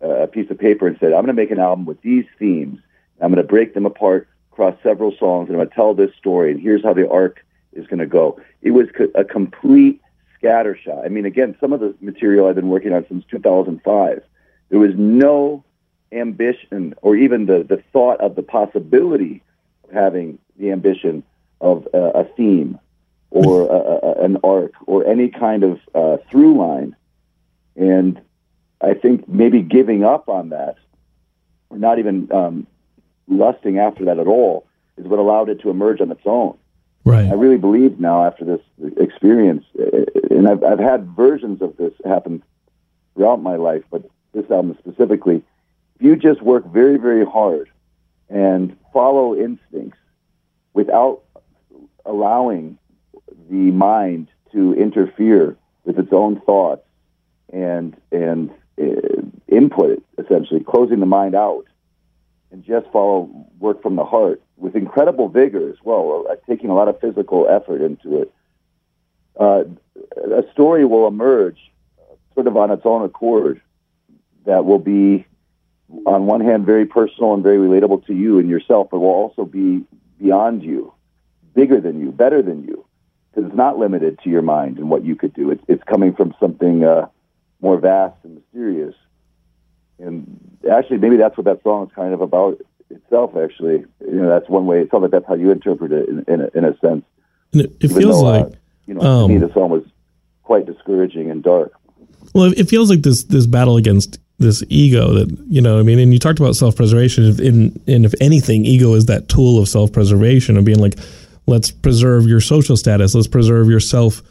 a 0.00 0.28
piece 0.28 0.50
of 0.50 0.58
paper 0.58 0.86
and 0.86 0.96
said, 0.98 1.12
I'm 1.12 1.24
going 1.24 1.26
to 1.26 1.32
make 1.34 1.50
an 1.50 1.58
album 1.58 1.84
with 1.84 2.00
these 2.00 2.24
themes. 2.38 2.78
I'm 3.20 3.32
going 3.32 3.44
to 3.44 3.48
break 3.48 3.74
them 3.74 3.84
apart 3.84 4.28
across 4.58 4.74
several 4.82 5.14
songs, 5.16 5.48
and 5.48 5.56
I'm 5.56 5.58
going 5.58 5.68
to 5.68 5.74
tell 5.74 5.94
this 5.94 6.10
story, 6.18 6.50
and 6.50 6.60
here's 6.60 6.82
how 6.82 6.92
the 6.92 7.08
arc 7.08 7.44
is 7.74 7.86
going 7.86 8.00
to 8.00 8.06
go. 8.06 8.40
It 8.60 8.72
was 8.72 8.88
co- 8.96 9.12
a 9.14 9.24
complete 9.24 10.00
scattershot. 10.42 11.04
I 11.04 11.08
mean, 11.08 11.26
again, 11.26 11.56
some 11.60 11.72
of 11.72 11.78
the 11.78 11.94
material 12.00 12.48
I've 12.48 12.56
been 12.56 12.68
working 12.68 12.92
on 12.92 13.06
since 13.08 13.24
2005, 13.30 14.20
there 14.70 14.78
was 14.80 14.90
no 14.96 15.62
ambition 16.10 16.94
or 17.02 17.14
even 17.14 17.46
the, 17.46 17.64
the 17.68 17.80
thought 17.92 18.20
of 18.20 18.34
the 18.34 18.42
possibility 18.42 19.44
of 19.84 19.90
having 19.92 20.40
the 20.58 20.72
ambition 20.72 21.22
of 21.60 21.86
uh, 21.94 21.98
a 22.14 22.24
theme 22.24 22.80
or 23.30 23.62
a, 23.62 24.08
a, 24.08 24.24
an 24.24 24.38
arc 24.42 24.72
or 24.86 25.06
any 25.06 25.28
kind 25.28 25.62
of 25.62 25.78
uh, 25.94 26.16
through 26.30 26.58
line. 26.58 26.96
And 27.76 28.20
I 28.80 28.94
think 28.94 29.28
maybe 29.28 29.62
giving 29.62 30.02
up 30.02 30.28
on 30.28 30.48
that 30.48 30.78
or 31.70 31.78
not 31.78 32.00
even 32.00 32.32
um, 32.32 32.66
lusting 33.28 33.78
after 33.78 34.04
that 34.06 34.18
at 34.18 34.26
all 34.26 34.66
is 34.96 35.06
what 35.06 35.18
allowed 35.18 35.48
it 35.48 35.60
to 35.60 35.70
emerge 35.70 36.00
on 36.00 36.10
its 36.10 36.22
own. 36.24 36.56
right 37.04 37.28
I 37.28 37.34
really 37.34 37.58
believe 37.58 38.00
now 38.00 38.24
after 38.26 38.44
this 38.44 38.60
experience, 38.96 39.64
and 40.30 40.48
I've, 40.48 40.62
I've 40.64 40.78
had 40.78 41.08
versions 41.10 41.62
of 41.62 41.76
this 41.76 41.92
happen 42.04 42.42
throughout 43.14 43.42
my 43.42 43.56
life, 43.56 43.82
but 43.90 44.02
this 44.32 44.50
album 44.50 44.76
specifically, 44.78 45.42
if 45.96 46.02
you 46.02 46.16
just 46.16 46.42
work 46.42 46.66
very, 46.66 46.96
very 46.98 47.24
hard 47.24 47.70
and 48.28 48.76
follow 48.92 49.34
instincts 49.34 49.98
without 50.74 51.22
allowing 52.04 52.78
the 53.50 53.70
mind 53.72 54.28
to 54.52 54.74
interfere 54.74 55.56
with 55.84 55.98
its 55.98 56.12
own 56.12 56.40
thoughts 56.42 56.84
and 57.52 57.96
and 58.12 58.50
uh, 58.80 59.22
input 59.48 59.90
it 59.90 60.02
essentially 60.18 60.60
closing 60.60 61.00
the 61.00 61.06
mind 61.06 61.34
out 61.34 61.64
and 62.50 62.64
just 62.64 62.86
follow 62.92 63.28
work 63.58 63.82
from 63.82 63.96
the 63.96 64.04
heart 64.04 64.42
with 64.56 64.74
incredible 64.74 65.28
vigor 65.28 65.68
as 65.68 65.76
well 65.84 66.26
uh, 66.30 66.36
taking 66.48 66.70
a 66.70 66.74
lot 66.74 66.88
of 66.88 67.00
physical 67.00 67.46
effort 67.48 67.80
into 67.82 68.22
it. 68.22 68.32
Uh, 69.38 69.64
a 70.16 70.44
story 70.52 70.84
will 70.84 71.06
emerge 71.06 71.58
uh, 71.98 72.14
sort 72.34 72.46
of 72.46 72.56
on 72.56 72.70
its 72.70 72.82
own 72.84 73.04
accord 73.04 73.60
that 74.46 74.64
will 74.64 74.78
be 74.78 75.26
on 76.06 76.26
one 76.26 76.40
hand 76.40 76.66
very 76.66 76.86
personal 76.86 77.34
and 77.34 77.42
very 77.42 77.58
relatable 77.58 78.04
to 78.06 78.14
you 78.14 78.38
and 78.38 78.48
yourself 78.48 78.88
but 78.90 78.98
will 78.98 79.08
also 79.08 79.44
be 79.44 79.84
beyond 80.20 80.62
you 80.62 80.92
bigger 81.54 81.80
than 81.80 82.00
you 82.00 82.10
better 82.10 82.42
than 82.42 82.62
you 82.64 82.84
because 83.30 83.48
it's 83.48 83.56
not 83.56 83.78
limited 83.78 84.18
to 84.22 84.30
your 84.30 84.42
mind 84.42 84.78
and 84.78 84.90
what 84.90 85.04
you 85.04 85.14
could 85.14 85.32
do. 85.34 85.50
It's, 85.50 85.62
it's 85.68 85.82
coming 85.84 86.14
from 86.14 86.34
something 86.40 86.84
uh, 86.84 87.06
more 87.60 87.78
vast 87.78 88.16
and 88.24 88.34
mysterious 88.34 88.94
and 89.98 90.58
actually 90.70 90.98
maybe 90.98 91.16
that's 91.16 91.36
what 91.36 91.44
that 91.44 91.62
song 91.62 91.86
is 91.86 91.92
kind 91.94 92.14
of 92.14 92.20
about 92.20 92.58
itself 92.90 93.36
actually 93.36 93.84
you 94.00 94.20
know 94.22 94.28
that's 94.28 94.48
one 94.48 94.66
way 94.66 94.80
it 94.80 94.90
sounds 94.90 95.02
like 95.02 95.10
that's 95.10 95.26
how 95.26 95.34
you 95.34 95.50
interpret 95.50 95.92
it 95.92 96.08
in, 96.08 96.24
in, 96.28 96.40
a, 96.42 96.48
in 96.54 96.64
a 96.64 96.76
sense 96.78 97.04
And 97.52 97.62
it, 97.62 97.72
it 97.80 97.88
feels 97.88 98.20
though, 98.22 98.26
uh, 98.26 98.38
like 98.44 98.52
you 98.86 98.94
know 98.94 99.00
to 99.00 99.28
me 99.28 99.34
um, 99.36 99.40
the 99.40 99.52
song 99.52 99.70
was 99.70 99.84
quite 100.42 100.66
discouraging 100.66 101.30
and 101.30 101.42
dark 101.42 101.72
Well, 102.34 102.44
it- 102.52 102.58
it 102.60 102.68
feels 102.68 102.88
like 102.90 103.02
this 103.02 103.24
this 103.24 103.46
battle 103.46 103.76
against 103.76 104.18
this 104.38 104.62
ego 104.68 105.12
that 105.14 105.28
you 105.48 105.60
know. 105.60 105.80
I 105.80 105.82
mean, 105.82 105.98
and 105.98 106.12
you 106.12 106.18
talked 106.20 106.38
about 106.38 106.54
self 106.54 106.76
preservation. 106.76 107.24
In 107.42 107.56
and 107.88 108.04
if 108.04 108.14
anything, 108.20 108.64
ego 108.64 108.94
is 108.94 109.06
that 109.06 109.28
tool 109.28 109.58
of 109.60 109.68
self 109.68 109.90
preservation 109.92 110.56
of 110.56 110.64
being 110.64 110.78
like, 110.78 110.94
let's 111.46 111.72
preserve 111.72 112.26
your 112.28 112.40
social 112.40 112.76
status, 112.76 113.14
let's 113.16 113.26
preserve 113.26 113.68
your 113.68 113.80
self, 113.80 114.22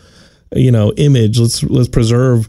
you 0.56 0.72
know, 0.72 0.94
image. 0.94 1.40
Let's 1.40 1.62
let's 1.64 1.90
preserve 1.90 2.48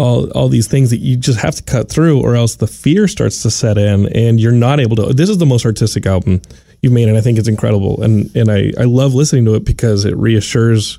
all 0.00 0.30
all 0.30 0.48
these 0.48 0.66
things 0.66 0.90
that 0.90 0.98
you 0.98 1.16
just 1.16 1.38
have 1.40 1.54
to 1.56 1.62
cut 1.62 1.90
through, 1.90 2.20
or 2.20 2.34
else 2.34 2.56
the 2.56 2.66
fear 2.66 3.06
starts 3.06 3.42
to 3.42 3.50
set 3.50 3.76
in, 3.76 4.06
and 4.16 4.40
you're 4.40 4.50
not 4.50 4.80
able 4.80 4.96
to. 4.96 5.12
This 5.12 5.28
is 5.28 5.38
the 5.38 5.46
most 5.46 5.66
artistic 5.66 6.06
album 6.06 6.40
you've 6.80 6.92
made, 6.92 7.08
and 7.08 7.18
I 7.18 7.20
think 7.20 7.38
it's 7.38 7.48
incredible. 7.48 8.02
And 8.02 8.34
and 8.34 8.50
I 8.50 8.72
I 8.78 8.84
love 8.84 9.14
listening 9.14 9.44
to 9.44 9.54
it 9.54 9.64
because 9.64 10.06
it 10.06 10.16
reassures 10.16 10.98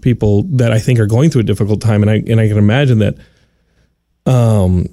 people 0.00 0.42
that 0.44 0.72
I 0.72 0.78
think 0.78 0.98
are 0.98 1.06
going 1.06 1.30
through 1.30 1.42
a 1.42 1.44
difficult 1.44 1.82
time, 1.82 2.02
and 2.02 2.10
I 2.10 2.22
and 2.26 2.40
I 2.40 2.48
can 2.48 2.56
imagine 2.56 2.98
that, 3.00 3.16
um, 4.24 4.88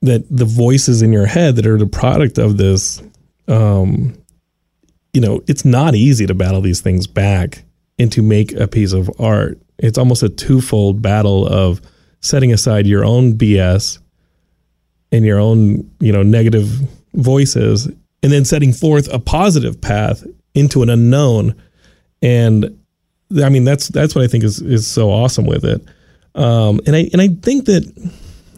that 0.00 0.24
the 0.30 0.46
voices 0.46 1.02
in 1.02 1.12
your 1.12 1.26
head 1.26 1.56
that 1.56 1.66
are 1.66 1.78
the 1.78 1.86
product 1.86 2.38
of 2.38 2.56
this, 2.56 3.02
um, 3.46 4.16
you 5.12 5.20
know, 5.20 5.42
it's 5.46 5.66
not 5.66 5.94
easy 5.94 6.26
to 6.26 6.34
battle 6.34 6.62
these 6.62 6.80
things 6.80 7.06
back 7.06 7.62
and 7.98 8.10
to 8.12 8.22
make 8.22 8.52
a 8.52 8.66
piece 8.66 8.94
of 8.94 9.10
art. 9.20 9.58
It's 9.78 9.98
almost 9.98 10.22
a 10.22 10.30
twofold 10.30 11.02
battle 11.02 11.46
of 11.46 11.82
setting 12.24 12.52
aside 12.52 12.86
your 12.86 13.04
own 13.04 13.34
BS 13.34 13.98
and 15.12 15.24
your 15.24 15.38
own, 15.38 15.88
you 16.00 16.10
know, 16.10 16.22
negative 16.22 16.66
voices, 17.12 17.86
and 18.22 18.32
then 18.32 18.44
setting 18.44 18.72
forth 18.72 19.12
a 19.12 19.18
positive 19.18 19.80
path 19.80 20.24
into 20.54 20.82
an 20.82 20.88
unknown. 20.88 21.54
And 22.22 22.78
I 23.42 23.50
mean, 23.50 23.64
that's 23.64 23.88
that's 23.88 24.14
what 24.14 24.24
I 24.24 24.26
think 24.26 24.42
is 24.42 24.60
is 24.60 24.86
so 24.86 25.10
awesome 25.10 25.44
with 25.44 25.64
it. 25.64 25.82
Um, 26.34 26.80
and 26.86 26.96
I 26.96 27.10
and 27.12 27.20
I 27.20 27.28
think 27.28 27.66
that 27.66 27.84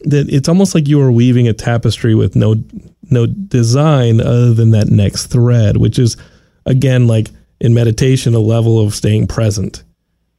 that 0.04 0.30
it's 0.30 0.49
almost 0.49 0.75
like 0.75 0.88
you 0.88 1.00
are 1.00 1.11
weaving 1.11 1.49
a 1.49 1.52
tapestry 1.52 2.14
with 2.14 2.37
no 2.37 2.54
no 3.11 3.26
design 3.26 4.20
other 4.20 4.54
than 4.54 4.70
that 4.70 4.87
next 4.88 5.26
thread, 5.26 5.76
which 5.76 5.99
is 5.99 6.16
again 6.66 7.08
like 7.08 7.30
in 7.61 7.75
meditation 7.75 8.35
a 8.35 8.38
level 8.38 8.80
of 8.80 8.94
staying 8.94 9.26
present. 9.26 9.82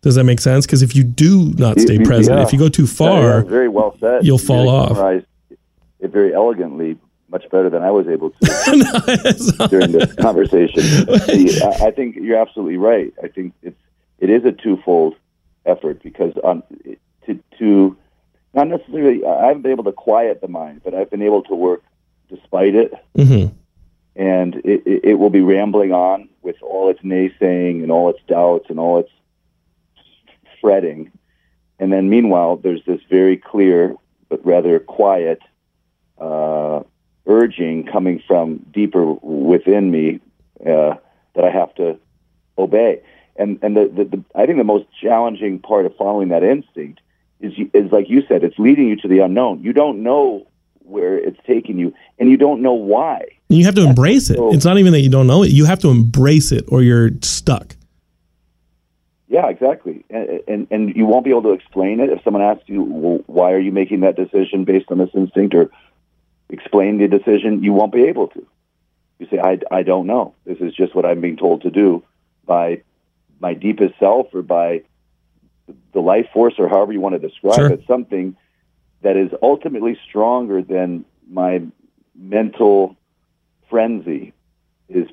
Does 0.02 0.16
that 0.16 0.24
make 0.24 0.40
sense? 0.40 0.66
Because 0.66 0.82
if 0.84 0.96
you 0.96 1.04
do 1.04 1.54
not 1.58 1.80
stay 1.80 1.98
present, 2.00 2.38
yeah. 2.38 2.44
if 2.46 2.54
you 2.54 2.60
go 2.60 2.70
too 2.70 2.88
far, 2.88 3.40
yeah, 3.40 3.42
very 3.44 3.68
well 3.68 3.96
said. 4.00 4.26
you'll 4.26 4.38
fall 4.38 4.70
off. 4.70 5.24
It 6.00 6.12
very 6.12 6.34
elegantly, 6.34 6.98
much 7.30 7.50
better 7.50 7.70
than 7.72 7.82
I 7.82 7.90
was 7.90 8.08
able 8.08 8.30
to 8.30 9.68
during 9.70 9.92
this 9.92 10.14
conversation. 10.14 10.82
See, 11.22 11.60
I, 11.62 11.88
I 11.88 11.92
think 11.92 12.16
you're 12.16 12.38
absolutely 12.40 12.78
right. 12.78 13.12
I 13.24 13.28
think 13.28 13.54
it's 13.64 13.80
it 14.20 14.30
is 14.30 14.46
a 14.46 14.52
twofold 14.52 15.16
effort 15.66 16.02
because 16.04 16.34
on 16.44 16.62
to 17.26 17.40
to 17.58 17.98
not 18.54 18.68
necessarily 18.68 19.26
I 19.26 19.48
haven't 19.48 19.64
been 19.64 19.72
able 19.72 19.84
to 19.86 19.92
quiet 19.92 20.40
the 20.42 20.48
mind, 20.48 20.82
but 20.84 20.94
I've 20.94 21.10
been 21.10 21.24
able 21.24 21.42
to 21.44 21.56
work 21.56 21.82
despite 22.30 22.76
it, 22.76 22.94
Mhm. 23.18 23.52
and 24.16 24.56
it, 24.58 24.84
it, 24.86 25.06
it 25.06 25.14
will 25.16 25.30
be 25.30 25.42
rambling 25.42 25.94
on 25.94 26.30
with 26.44 26.56
all 26.62 26.90
its 26.90 27.00
naysaying 27.02 27.82
and 27.84 27.92
all 27.92 28.10
its 28.10 28.20
doubts 28.28 28.70
and 28.70 28.80
all 28.80 29.00
its 29.00 29.10
fretting. 30.68 31.10
And 31.80 31.94
then 31.94 32.10
meanwhile, 32.10 32.58
there's 32.58 32.84
this 32.86 33.00
very 33.10 33.38
clear 33.38 33.96
but 34.30 34.46
rather 34.46 34.80
quiet 34.80 35.40
uh, 36.20 36.82
urging 37.26 37.86
coming 37.86 38.22
from 38.28 38.58
deeper 38.74 39.14
within 39.14 39.90
me 39.90 40.20
uh, 40.62 40.96
that 41.36 41.46
I 41.46 41.50
have 41.50 41.74
to 41.76 41.98
obey. 42.58 43.02
And 43.38 43.60
and 43.62 43.78
the, 43.78 43.86
the, 43.88 44.04
the 44.04 44.24
I 44.36 44.46
think 44.46 44.58
the 44.58 44.66
most 44.66 44.88
challenging 45.02 45.60
part 45.60 45.86
of 45.86 45.96
following 45.96 46.30
that 46.30 46.44
instinct 46.44 47.00
is 47.40 47.54
is 47.74 47.92
like 47.94 48.10
you 48.10 48.24
said, 48.28 48.44
it's 48.44 48.60
leading 48.60 48.90
you 48.90 48.98
to 48.98 49.08
the 49.08 49.20
unknown. 49.20 49.64
You 49.64 49.72
don't 49.72 50.04
know 50.04 50.48
where 50.80 51.18
it's 51.18 51.40
taking 51.46 51.78
you, 51.80 51.94
and 52.20 52.30
you 52.30 52.36
don't 52.36 52.62
know 52.62 52.74
why. 52.74 53.26
you 53.48 53.64
have 53.64 53.76
to 53.76 53.86
embrace 53.88 54.30
it. 54.30 54.40
It's 54.40 54.66
not 54.66 54.78
even 54.80 54.92
that 54.94 55.02
you 55.02 55.10
don't 55.10 55.28
know 55.28 55.44
it; 55.44 55.52
you 55.52 55.64
have 55.66 55.80
to 55.80 55.90
embrace 55.90 56.52
it, 56.52 56.66
or 56.68 56.82
you're 56.82 57.12
stuck. 57.22 57.77
Yeah, 59.28 59.48
exactly. 59.50 60.06
And, 60.10 60.42
and 60.48 60.68
and 60.72 60.96
you 60.96 61.06
won't 61.06 61.26
be 61.26 61.32
able 61.32 61.44
to 61.44 61.52
explain 61.52 62.00
it 62.00 62.10
if 62.10 62.24
someone 62.24 62.44
asks 62.44 62.64
you, 62.68 62.84
well, 62.84 63.24
"Why 63.28 63.52
are 63.52 63.60
you 63.60 63.72
making 63.72 64.02
that 64.02 64.16
decision 64.16 64.64
based 64.64 64.90
on 64.90 65.00
this 65.00 65.10
instinct?" 65.14 65.54
or 65.54 65.70
explain 66.50 66.98
the 66.98 67.08
decision. 67.08 67.64
You 67.64 67.74
won't 67.74 67.92
be 67.92 68.04
able 68.04 68.28
to. 68.30 68.46
You 69.20 69.28
say, 69.30 69.40
"I 69.40 69.60
I 69.70 69.84
don't 69.84 70.08
know. 70.08 70.34
This 70.46 70.60
is 70.60 70.74
just 70.74 70.96
what 70.96 71.06
I'm 71.06 71.20
being 71.20 71.36
told 71.38 71.64
to 71.64 71.70
do 71.70 72.04
by 72.46 72.84
my 73.40 73.54
deepest 73.54 74.00
self 74.00 74.34
or 74.34 74.42
by 74.42 74.84
the 75.92 76.00
life 76.00 76.28
force 76.34 76.54
or 76.58 76.70
however 76.70 76.94
you 76.94 77.02
want 77.02 77.20
to 77.22 77.28
describe 77.28 77.56
Sure. 77.56 77.72
it. 77.72 77.84
Something 77.86 78.36
that 79.02 79.18
is 79.18 79.32
ultimately 79.42 79.98
stronger 80.08 80.62
than 80.62 81.04
my 81.30 81.62
mental 82.16 82.96
frenzy 83.70 84.34
is 84.88 85.08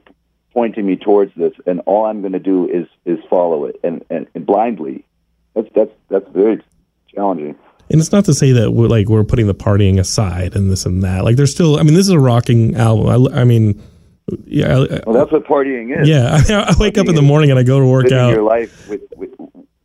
pointing 0.54 0.86
me 0.86 0.96
towards 0.96 1.34
this, 1.34 1.52
and 1.66 1.80
all 1.80 2.06
I'm 2.06 2.20
going 2.20 2.32
to 2.32 2.38
do 2.38 2.68
is 2.68 2.86
is 3.04 3.18
follow 3.28 3.66
it 3.66 3.78
and, 3.84 4.04
and, 4.08 4.26
and 4.34 4.46
blindly. 4.46 5.04
That's 5.54 5.68
that's 5.74 5.90
that's 6.08 6.28
very 6.30 6.62
challenging. 7.14 7.56
And 7.90 8.00
it's 8.00 8.12
not 8.12 8.24
to 8.24 8.34
say 8.34 8.52
that 8.52 8.70
we're 8.70 8.88
like 8.88 9.08
we're 9.08 9.24
putting 9.24 9.46
the 9.46 9.54
partying 9.54 9.98
aside 9.98 10.56
and 10.56 10.70
this 10.70 10.86
and 10.86 11.02
that. 11.02 11.24
Like 11.24 11.36
there's 11.36 11.50
still. 11.50 11.78
I 11.78 11.82
mean, 11.82 11.94
this 11.94 12.06
is 12.06 12.12
a 12.12 12.18
rocking 12.18 12.76
album. 12.76 13.34
I, 13.34 13.40
I 13.40 13.44
mean, 13.44 13.82
yeah, 14.46 14.78
I, 14.78 15.00
Well, 15.06 15.12
that's 15.12 15.32
what 15.32 15.44
partying 15.44 16.00
is. 16.00 16.08
yeah. 16.08 16.40
I, 16.48 16.70
I 16.70 16.74
wake 16.78 16.96
up 16.96 17.08
in 17.08 17.14
the 17.14 17.22
morning 17.22 17.50
and 17.50 17.58
I 17.58 17.62
go 17.62 17.78
to 17.78 17.86
work 17.86 18.10
out. 18.10 18.30
your 18.30 18.42
life 18.42 18.88
with, 18.88 19.02
with 19.16 19.30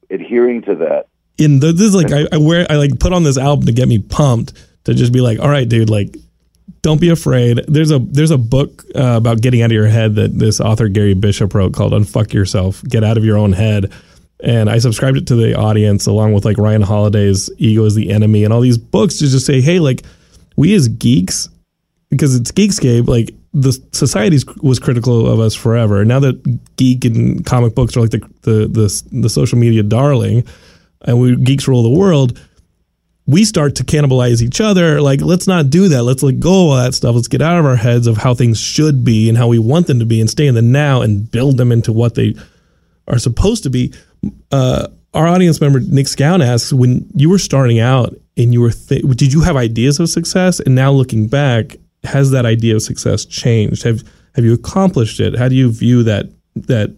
adhering 0.09 0.61
to 0.63 0.75
that. 0.75 1.07
in 1.37 1.59
the, 1.59 1.73
this 1.73 1.87
is 1.87 1.95
like 1.95 2.11
I, 2.11 2.25
I 2.31 2.37
wear 2.37 2.65
I 2.69 2.75
like 2.75 2.99
put 2.99 3.11
on 3.11 3.23
this 3.23 3.37
album 3.37 3.65
to 3.65 3.73
get 3.73 3.87
me 3.87 3.99
pumped 3.99 4.53
to 4.85 4.93
just 4.93 5.11
be 5.11 5.19
like, 5.21 5.39
all 5.39 5.49
right, 5.49 5.67
dude, 5.67 5.89
like 5.89 6.15
don't 6.81 7.01
be 7.01 7.09
afraid. 7.09 7.61
There's 7.67 7.91
a 7.91 7.99
there's 7.99 8.31
a 8.31 8.37
book 8.37 8.83
uh, 8.95 9.15
about 9.17 9.41
getting 9.41 9.61
out 9.61 9.67
of 9.67 9.73
your 9.73 9.87
head 9.87 10.15
that 10.15 10.37
this 10.37 10.59
author 10.61 10.87
Gary 10.87 11.13
Bishop 11.13 11.53
wrote 11.53 11.73
called 11.73 11.93
Unfuck 11.93 12.33
Yourself, 12.33 12.83
Get 12.83 13.03
Out 13.03 13.17
of 13.17 13.25
Your 13.25 13.37
Own 13.37 13.53
Head. 13.53 13.91
And 14.41 14.69
I 14.69 14.79
subscribed 14.79 15.17
it 15.17 15.27
to 15.27 15.35
the 15.35 15.55
audience 15.55 16.07
along 16.07 16.33
with 16.33 16.45
like 16.45 16.57
Ryan 16.57 16.81
Holiday's 16.81 17.49
Ego 17.57 17.83
is 17.83 17.95
the 17.95 18.09
Enemy 18.09 18.45
and 18.45 18.53
all 18.53 18.61
these 18.61 18.77
books 18.77 19.17
to 19.17 19.27
just 19.27 19.45
say, 19.45 19.59
hey, 19.59 19.79
like 19.79 20.03
we 20.55 20.73
as 20.75 20.87
geeks, 20.87 21.49
because 22.09 22.35
it's 22.35 22.51
Geekscape, 22.51 23.07
like 23.07 23.33
the 23.53 23.73
society 23.91 24.37
was 24.61 24.79
critical 24.79 25.27
of 25.27 25.39
us 25.39 25.55
forever. 25.55 26.05
Now 26.05 26.19
that 26.19 26.75
geek 26.77 27.03
and 27.03 27.45
comic 27.45 27.75
books 27.75 27.97
are 27.97 28.01
like 28.01 28.11
the 28.11 28.19
the 28.41 28.67
the, 28.67 29.03
the 29.21 29.29
social 29.29 29.57
media 29.57 29.83
darling, 29.83 30.45
and 31.01 31.19
we 31.19 31.35
geeks 31.35 31.67
rule 31.67 31.83
the 31.83 31.89
world, 31.89 32.39
we 33.29 33.45
start 33.45 33.75
to 33.75 33.83
cannibalize 33.83 34.41
each 34.41 34.59
other. 34.59 35.01
Like, 35.01 35.21
let's 35.21 35.45
not 35.45 35.69
do 35.69 35.87
that. 35.89 36.01
Let's 36.01 36.23
let 36.23 36.39
go 36.39 36.49
of 36.49 36.69
all 36.69 36.75
that 36.77 36.95
stuff. 36.95 37.13
Let's 37.13 37.27
get 37.27 37.43
out 37.43 37.59
of 37.59 37.65
our 37.65 37.75
heads 37.75 38.07
of 38.07 38.17
how 38.17 38.33
things 38.33 38.59
should 38.59 39.05
be 39.05 39.29
and 39.29 39.37
how 39.37 39.47
we 39.47 39.59
want 39.59 39.85
them 39.85 39.99
to 39.99 40.05
be, 40.05 40.19
and 40.19 40.27
stay 40.27 40.47
in 40.47 40.55
the 40.55 40.63
now 40.63 41.01
and 41.01 41.29
build 41.29 41.57
them 41.57 41.71
into 41.71 41.93
what 41.93 42.15
they 42.15 42.33
are 43.07 43.19
supposed 43.19 43.61
to 43.63 43.69
be. 43.69 43.93
Uh, 44.51 44.87
our 45.13 45.27
audience 45.27 45.61
member 45.61 45.79
Nick 45.79 46.07
Scown 46.07 46.41
asks, 46.41 46.73
when 46.73 47.07
you 47.13 47.29
were 47.29 47.37
starting 47.37 47.79
out 47.79 48.15
and 48.35 48.51
you 48.51 48.61
were, 48.61 48.71
th- 48.71 49.03
did 49.15 49.31
you 49.31 49.41
have 49.41 49.55
ideas 49.55 49.99
of 49.99 50.09
success? 50.09 50.59
And 50.59 50.73
now 50.73 50.91
looking 50.91 51.27
back, 51.27 51.75
has 52.03 52.31
that 52.31 52.47
idea 52.47 52.75
of 52.75 52.81
success 52.81 53.25
changed? 53.25 53.83
Have 53.83 54.03
have 54.33 54.45
you 54.45 54.53
accomplished 54.53 55.19
it? 55.19 55.37
How 55.37 55.49
do 55.49 55.55
you 55.55 55.71
view 55.71 56.01
that? 56.03 56.25
That 56.55 56.95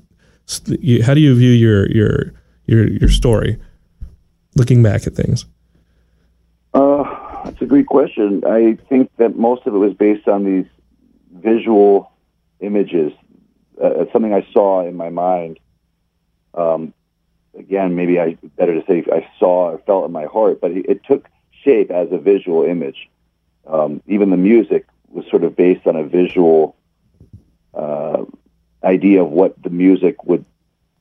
how 1.05 1.13
do 1.13 1.19
you 1.19 1.35
view 1.35 1.51
your 1.51 1.89
your 1.89 2.33
your 2.67 2.87
your 2.87 3.09
story? 3.09 3.57
Looking 4.55 4.81
back 4.81 5.07
at 5.07 5.13
things. 5.13 5.45
Uh, 6.73 7.03
that's 7.45 7.61
a 7.61 7.65
great 7.65 7.87
question. 7.87 8.43
I 8.45 8.77
think 8.87 9.11
that 9.17 9.35
most 9.35 9.65
of 9.65 9.75
it 9.75 9.77
was 9.77 9.93
based 9.93 10.27
on 10.27 10.45
these 10.45 10.65
visual 11.33 12.11
images, 12.59 13.11
uh, 13.81 14.05
something 14.13 14.33
I 14.33 14.47
saw 14.53 14.87
in 14.87 14.95
my 14.95 15.09
mind. 15.09 15.59
Um, 16.53 16.93
again, 17.57 17.95
maybe 17.95 18.19
I 18.19 18.37
better 18.57 18.79
to 18.79 18.85
say 18.85 19.03
I 19.11 19.27
saw 19.39 19.71
or 19.71 19.77
felt 19.79 20.05
in 20.05 20.11
my 20.11 20.25
heart, 20.25 20.61
but 20.61 20.71
it, 20.71 20.85
it 20.87 21.03
took 21.03 21.27
shape 21.63 21.91
as 21.91 22.07
a 22.11 22.17
visual 22.17 22.63
image. 22.63 23.09
Um, 23.67 24.01
even 24.07 24.29
the 24.29 24.37
music 24.37 24.85
was 25.09 25.25
sort 25.29 25.43
of 25.43 25.55
based 25.55 25.85
on 25.87 25.95
a 25.95 26.03
visual 26.03 26.75
uh, 27.73 28.23
idea 28.83 29.21
of 29.23 29.29
what 29.29 29.61
the 29.61 29.69
music 29.69 30.23
would 30.23 30.45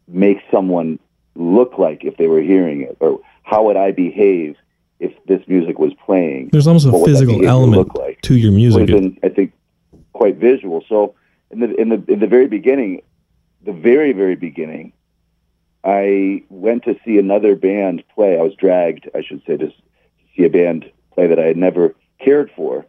make 0.09 0.39
someone 0.51 0.99
look 1.35 1.79
like 1.79 2.05
if 2.05 2.17
they 2.17 2.27
were 2.27 2.43
hearing 2.43 2.83
it, 2.83 2.97
or 3.01 3.21
how 3.43 3.65
would 3.67 3.77
I 3.77 3.93
behave 3.93 4.57
if 5.01 5.13
this 5.27 5.43
music 5.49 5.79
was 5.79 5.93
playing. 6.07 6.51
There's 6.53 6.67
almost 6.67 6.87
a 6.87 6.91
What 6.91 7.01
would 7.03 7.11
that 7.11 7.21
physical 7.21 7.49
element 7.49 7.97
like? 7.97 8.21
to 8.23 8.37
your 8.37 8.53
music. 8.53 8.87
been, 8.87 9.19
I 9.23 9.31
think, 9.31 9.53
quite 10.13 10.37
visual. 10.37 10.85
So 10.89 11.15
in 11.51 11.61
the 11.61 11.75
in 11.81 11.89
the 11.89 12.05
in 12.07 12.21
the 12.21 12.27
very 12.27 12.47
beginning, 12.47 13.03
the 13.65 13.73
very 13.73 14.13
very 14.13 14.37
beginning, 14.37 14.93
I 15.83 16.45
went 16.51 16.85
to 16.85 16.97
see 17.05 17.19
another 17.19 17.57
band 17.57 18.05
play. 18.15 18.39
I 18.39 18.43
was 18.43 18.55
dragged, 18.55 19.09
I 19.15 19.23
should 19.23 19.43
say, 19.47 19.57
to 19.57 19.73
see 20.37 20.45
a 20.45 20.51
band 20.51 20.91
play 21.15 21.27
that 21.27 21.39
I 21.39 21.47
had 21.47 21.57
never 21.57 21.95
cared 22.19 22.51
for. 22.55 22.85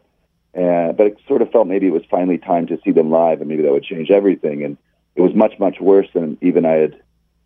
Uh, 0.53 0.91
but 0.91 1.07
it 1.07 1.17
sort 1.27 1.41
of 1.41 1.49
felt 1.51 1.65
maybe 1.67 1.87
it 1.87 1.93
was 1.93 2.03
finally 2.11 2.37
time 2.37 2.67
to 2.67 2.77
see 2.83 2.91
them 2.91 3.09
live, 3.09 3.39
and 3.39 3.49
maybe 3.49 3.63
that 3.63 3.71
would 3.71 3.85
change 3.85 4.11
everything. 4.11 4.63
And 4.65 4.77
it 5.15 5.21
was 5.21 5.33
much 5.33 5.57
much 5.59 5.79
worse 5.79 6.07
than 6.13 6.37
even 6.41 6.65
I 6.65 6.71
had 6.73 7.01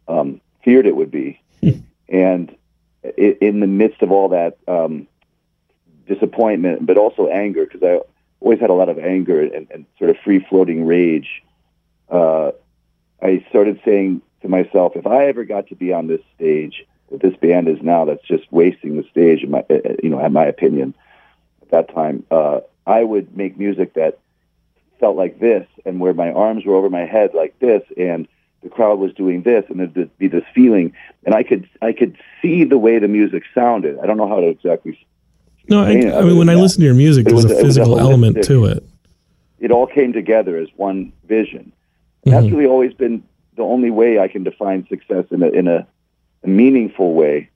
um, 0.07 0.41
feared 0.63 0.87
it 0.87 0.95
would 0.95 1.11
be. 1.11 1.39
and 2.09 2.49
i 2.49 2.55
in 3.17 3.59
the 3.59 3.67
midst 3.67 4.01
of 4.01 4.11
all 4.11 4.29
that 4.29 4.57
um, 4.67 5.07
disappointment, 6.07 6.85
but 6.85 6.97
also 6.97 7.27
anger, 7.27 7.65
because 7.65 7.83
I 7.83 7.99
always 8.39 8.59
had 8.59 8.69
a 8.69 8.73
lot 8.73 8.89
of 8.89 8.99
anger 8.99 9.41
and, 9.41 9.67
and 9.71 9.85
sort 9.97 10.09
of 10.09 10.17
free 10.23 10.45
floating 10.49 10.85
rage. 10.85 11.43
Uh, 12.09 12.51
I 13.21 13.45
started 13.49 13.79
saying 13.83 14.21
to 14.41 14.47
myself, 14.47 14.95
if 14.95 15.07
I 15.07 15.25
ever 15.25 15.43
got 15.45 15.67
to 15.67 15.75
be 15.75 15.93
on 15.93 16.07
this 16.07 16.21
stage 16.35 16.85
that 17.11 17.21
this 17.21 17.35
band 17.35 17.67
is 17.67 17.81
now, 17.81 18.05
that's 18.05 18.23
just 18.23 18.51
wasting 18.51 18.97
the 18.97 19.07
stage. 19.09 19.43
In 19.43 19.51
my, 19.51 19.65
uh, 19.69 19.73
uh, 19.73 19.95
you 20.03 20.09
know, 20.09 20.23
in 20.23 20.33
my 20.33 20.45
opinion, 20.45 20.93
at 21.61 21.71
that 21.71 21.93
time, 21.93 22.25
uh, 22.29 22.59
I 22.85 23.03
would 23.03 23.35
make 23.35 23.57
music 23.57 23.95
that 23.95 24.19
felt 24.99 25.15
like 25.15 25.39
this, 25.39 25.67
and 25.85 25.99
where 25.99 26.13
my 26.13 26.31
arms 26.31 26.65
were 26.65 26.75
over 26.75 26.89
my 26.89 27.05
head 27.05 27.31
like 27.33 27.57
this, 27.59 27.83
and 27.97 28.27
the 28.65 28.71
crowd 28.71 28.97
was 28.97 29.13
doing 29.13 29.43
this, 29.43 29.63
and 29.69 29.79
there'd 29.79 30.17
be 30.17 30.27
this 30.27 30.43
feeling, 30.53 30.91
and 31.23 31.35
I 31.35 31.43
could 31.43 31.69
I 31.81 31.93
could 31.93 32.17
see 32.41 32.63
the 32.63 32.79
way 32.79 32.97
the 32.97 33.07
music 33.07 33.43
sounded. 33.53 33.99
I 33.99 34.07
don't 34.07 34.17
know 34.17 34.27
how 34.27 34.39
to 34.39 34.47
exactly 34.47 34.97
no, 35.67 35.83
I, 35.83 36.19
I 36.19 36.21
mean 36.23 36.37
when 36.37 36.49
I 36.49 36.55
listen 36.55 36.81
to 36.81 36.85
your 36.85 36.95
music, 36.95 37.25
there's 37.25 37.35
was- 37.35 37.45
a 37.45 37.49
was 37.49 37.59
a 37.59 37.63
physical 37.63 37.99
element 37.99 38.43
to 38.45 38.65
it. 38.65 38.83
it 39.59 39.71
all 39.71 39.87
came 39.87 40.13
together 40.13 40.57
as 40.57 40.67
one 40.75 41.13
vision. 41.27 41.71
And 42.25 42.33
that's 42.33 42.49
really 42.49 42.65
always 42.65 42.93
been 42.93 43.23
the 43.55 43.61
only 43.61 43.91
way 43.91 44.17
I 44.17 44.27
can 44.27 44.43
define 44.43 44.87
success 44.87 45.25
in 45.29 45.43
a, 45.43 45.49
in 45.49 45.67
a, 45.67 45.85
a 46.43 46.47
meaningful 46.47 47.13
way 47.13 47.49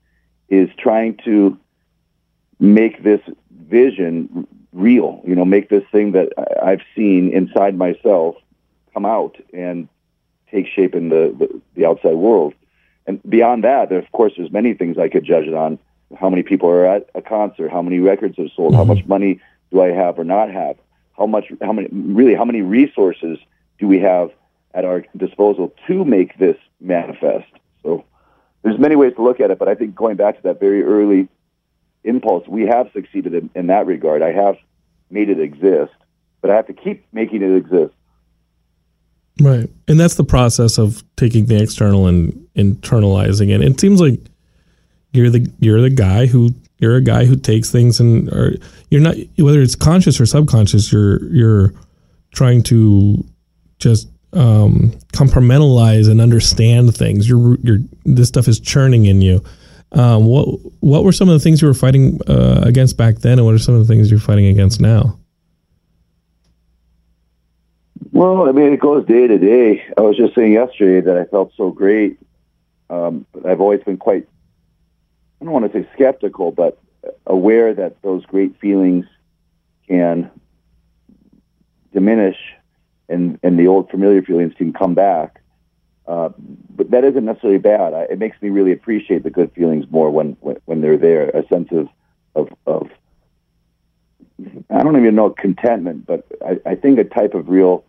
is 0.48 0.70
trying 0.78 1.18
to 1.26 1.58
make 2.60 3.02
this 3.04 3.22
vision 3.52 4.48
real, 4.72 5.22
you 5.26 5.34
know, 5.34 5.44
make 5.44 5.70
this 5.70 5.84
thing 5.92 6.12
that 6.12 6.30
I've 6.62 6.82
seen 6.96 7.34
inside 7.34 7.76
myself 7.76 8.36
come 8.94 9.06
out 9.06 9.38
and 9.54 9.90
take 10.52 10.68
shape 10.68 10.96
in 10.96 11.10
the, 11.10 11.36
the, 11.38 11.62
the 11.76 11.86
outside 11.86 12.16
world. 12.16 12.54
And 13.06 13.22
beyond 13.28 13.64
that, 13.64 13.90
there, 13.90 14.00
of 14.00 14.12
course, 14.12 14.34
there's 14.38 14.52
many 14.52 14.74
things 14.74 14.98
I 14.98 15.10
could 15.10 15.24
judge 15.24 15.46
it 15.46 15.54
on. 15.54 15.80
How 16.20 16.30
many 16.30 16.44
people 16.44 16.70
are 16.70 16.86
at 16.86 17.10
a 17.16 17.22
concert? 17.22 17.72
How 17.72 17.82
many 17.82 18.00
records 18.00 18.38
have 18.38 18.50
sold? 18.56 18.74
How 18.74 18.82
mm-hmm. 18.82 18.94
much 18.94 19.06
money 19.06 19.40
do 19.72 19.82
I 19.82 19.88
have 19.88 20.18
or 20.18 20.24
not 20.24 20.52
have? 20.52 20.78
How 21.18 21.26
much? 21.26 21.52
How 21.62 21.74
many? 21.74 21.88
Really, 21.92 22.34
how 22.34 22.46
many 22.46 22.62
resources 22.62 23.38
do 23.78 23.88
we 23.88 24.00
have 24.00 24.32
at 24.74 24.86
our 24.86 25.06
disposal 25.18 25.74
to 25.88 26.06
make 26.06 26.38
this 26.38 26.58
manifest? 26.80 27.52
So, 27.84 28.06
there's 28.64 28.80
many 28.80 28.96
ways 28.96 29.14
to 29.16 29.24
look 29.24 29.40
at 29.40 29.52
it, 29.52 29.60
but 29.60 29.68
I 29.68 29.76
think 29.76 29.96
going 29.96 30.16
back 30.16 30.38
to 30.38 30.44
that 30.44 30.60
very 30.60 30.84
early 30.84 31.28
impulse, 32.04 32.48
we 32.48 32.64
have 32.68 32.90
succeeded 32.94 33.34
in, 33.34 33.50
in 33.56 33.68
that 33.68 33.86
regard. 33.86 34.22
I 34.22 34.32
have 34.32 34.58
made 35.12 35.30
it 35.30 35.40
exist, 35.40 35.94
but 36.42 36.50
I 36.50 36.56
have 36.56 36.68
to 36.68 36.74
keep 36.74 37.06
making 37.12 37.42
it 37.42 37.56
exist. 37.56 37.94
Right. 39.40 39.70
And 39.88 40.00
that's 40.00 40.16
the 40.16 40.24
process 40.24 40.78
of 40.78 41.04
taking 41.16 41.46
the 41.46 41.62
external 41.62 42.08
and 42.08 42.34
internalizing 42.56 43.50
it. 43.50 43.62
It 43.62 43.80
seems 43.80 44.02
like 44.02 44.20
you're 45.12 45.30
the 45.30 45.52
you're 45.60 45.82
the 45.82 45.90
guy 45.90 46.26
who 46.26 46.52
you're 46.80 46.96
a 46.96 47.02
guy 47.02 47.26
who 47.26 47.36
takes 47.36 47.72
things 47.72 48.00
and 48.00 48.30
or 48.30 48.56
you're 48.90 49.02
not 49.02 49.16
whether 49.38 49.62
it's 49.62 49.76
conscious 49.76 50.20
or 50.20 50.26
subconscious, 50.26 50.92
you're 50.92 51.24
you're 51.34 51.74
trying 52.34 52.64
to 52.64 53.24
just 53.80 54.10
um 54.34 54.92
compartmentalize 55.14 56.10
and 56.10 56.22
understand 56.22 56.96
things. 56.96 57.28
You're 57.28 57.58
you're 57.62 57.80
this 58.06 58.28
stuff 58.28 58.48
is 58.48 58.60
churning 58.60 59.06
in 59.06 59.22
you. 59.22 59.44
Um, 59.92 60.26
what 60.26 60.48
what 60.82 61.04
were 61.04 61.12
some 61.12 61.30
of 61.30 61.34
the 61.34 61.40
things 61.40 61.62
you 61.62 61.68
were 61.68 61.74
fighting 61.74 62.20
uh, 62.28 62.62
against 62.64 62.98
back 62.98 63.20
then, 63.20 63.40
and 63.40 63.46
what 63.46 63.56
are 63.56 63.60
some 63.60 63.74
of 63.74 63.88
the 63.88 63.92
things 63.92 64.12
you're 64.12 64.20
fighting 64.20 64.46
against 64.46 64.80
now? 64.80 65.19
Well, 68.12 68.48
I 68.48 68.52
mean, 68.52 68.74
it 68.74 68.80
goes 68.80 69.06
day 69.06 69.28
to 69.28 69.38
day. 69.38 69.86
I 69.98 70.02
was 70.02 70.18
just 70.18 70.36
saying 70.36 70.54
yesterday 70.54 71.02
that 71.02 71.18
I 71.18 71.26
felt 71.26 71.54
so 71.56 71.72
great. 71.72 72.20
Um, 72.90 73.26
but 73.32 73.46
I've 73.46 73.62
always 73.62 73.84
been 73.84 73.98
quite, 73.98 74.28
I 75.40 75.46
don't 75.46 75.54
want 75.54 75.72
to 75.72 75.80
say 75.80 75.88
skeptical, 75.94 76.52
but 76.52 76.80
aware 77.26 77.74
that 77.74 78.02
those 78.02 78.26
great 78.26 78.60
feelings 78.60 79.06
can 79.88 80.32
diminish 81.94 82.38
and, 83.08 83.40
and 83.44 83.60
the 83.60 83.68
old 83.68 83.90
familiar 83.90 84.22
feelings 84.22 84.54
can 84.58 84.74
come 84.74 84.96
back. 84.96 85.42
Uh, 86.08 86.30
but 86.76 86.90
that 86.92 87.04
isn't 87.04 87.26
necessarily 87.26 87.60
bad. 87.60 87.94
I, 87.94 88.02
it 88.04 88.18
makes 88.18 88.42
me 88.42 88.50
really 88.50 88.72
appreciate 88.72 89.24
the 89.24 89.30
good 89.30 89.52
feelings 89.54 89.86
more 89.92 90.10
when, 90.10 90.36
when, 90.40 90.58
when 90.66 90.82
they're 90.82 90.98
there, 90.98 91.30
a 91.30 91.48
sense 91.48 91.70
of, 91.72 91.90
of, 92.36 92.50
of, 92.66 92.90
I 94.70 94.84
don't 94.84 94.98
even 94.98 95.16
know 95.16 95.30
contentment, 95.30 96.08
but 96.08 96.26
I, 96.44 96.60
I 96.72 96.76
think 96.76 96.98
a 96.98 97.04
type 97.04 97.36
of 97.36 97.50
real 97.50 97.86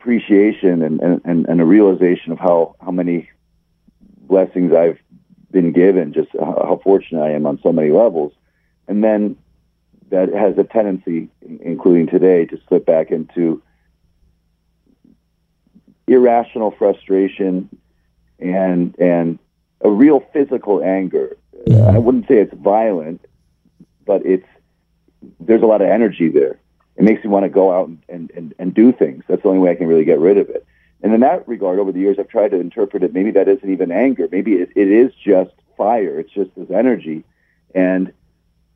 appreciation 0.00 0.82
and, 0.82 1.00
and, 1.00 1.46
and, 1.46 1.60
a 1.60 1.64
realization 1.64 2.32
of 2.32 2.38
how, 2.38 2.74
how 2.80 2.90
many 2.90 3.28
blessings 4.22 4.72
I've 4.72 4.98
been 5.50 5.72
given, 5.72 6.14
just 6.14 6.30
how, 6.32 6.64
how 6.64 6.80
fortunate 6.82 7.22
I 7.22 7.32
am 7.32 7.44
on 7.44 7.60
so 7.62 7.70
many 7.70 7.90
levels. 7.90 8.32
And 8.88 9.04
then 9.04 9.36
that 10.08 10.32
has 10.32 10.56
a 10.56 10.64
tendency, 10.64 11.28
including 11.60 12.06
today, 12.06 12.46
to 12.46 12.58
slip 12.66 12.86
back 12.86 13.10
into 13.10 13.62
irrational 16.06 16.72
frustration 16.72 17.68
and 18.40 18.98
and 18.98 19.38
a 19.82 19.90
real 19.90 20.20
physical 20.32 20.82
anger. 20.82 21.36
Mm-hmm. 21.68 21.94
I 21.94 21.98
wouldn't 21.98 22.26
say 22.26 22.38
it's 22.38 22.54
violent, 22.54 23.24
but 24.06 24.24
it's 24.24 24.46
there's 25.38 25.62
a 25.62 25.66
lot 25.66 25.82
of 25.82 25.88
energy 25.88 26.28
there. 26.28 26.58
It 27.00 27.04
makes 27.04 27.24
me 27.24 27.30
want 27.30 27.44
to 27.44 27.48
go 27.48 27.72
out 27.72 27.88
and, 28.10 28.30
and, 28.36 28.54
and, 28.58 28.74
do 28.74 28.92
things. 28.92 29.24
That's 29.26 29.42
the 29.42 29.48
only 29.48 29.60
way 29.60 29.70
I 29.70 29.74
can 29.74 29.86
really 29.86 30.04
get 30.04 30.18
rid 30.18 30.36
of 30.36 30.50
it. 30.50 30.66
And 31.02 31.14
in 31.14 31.20
that 31.20 31.48
regard, 31.48 31.78
over 31.78 31.92
the 31.92 31.98
years, 31.98 32.18
I've 32.20 32.28
tried 32.28 32.50
to 32.50 32.60
interpret 32.60 33.02
it. 33.02 33.14
Maybe 33.14 33.30
that 33.30 33.48
isn't 33.48 33.70
even 33.70 33.90
anger. 33.90 34.28
Maybe 34.30 34.56
it, 34.56 34.68
it 34.76 34.88
is 34.88 35.10
just 35.14 35.52
fire. 35.78 36.20
It's 36.20 36.30
just 36.30 36.50
this 36.56 36.70
energy. 36.70 37.24
And 37.74 38.12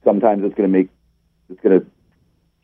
sometimes 0.04 0.42
it's 0.42 0.54
going 0.54 0.72
to 0.72 0.72
make, 0.72 0.88
it's 1.50 1.60
going 1.60 1.78
to 1.78 1.86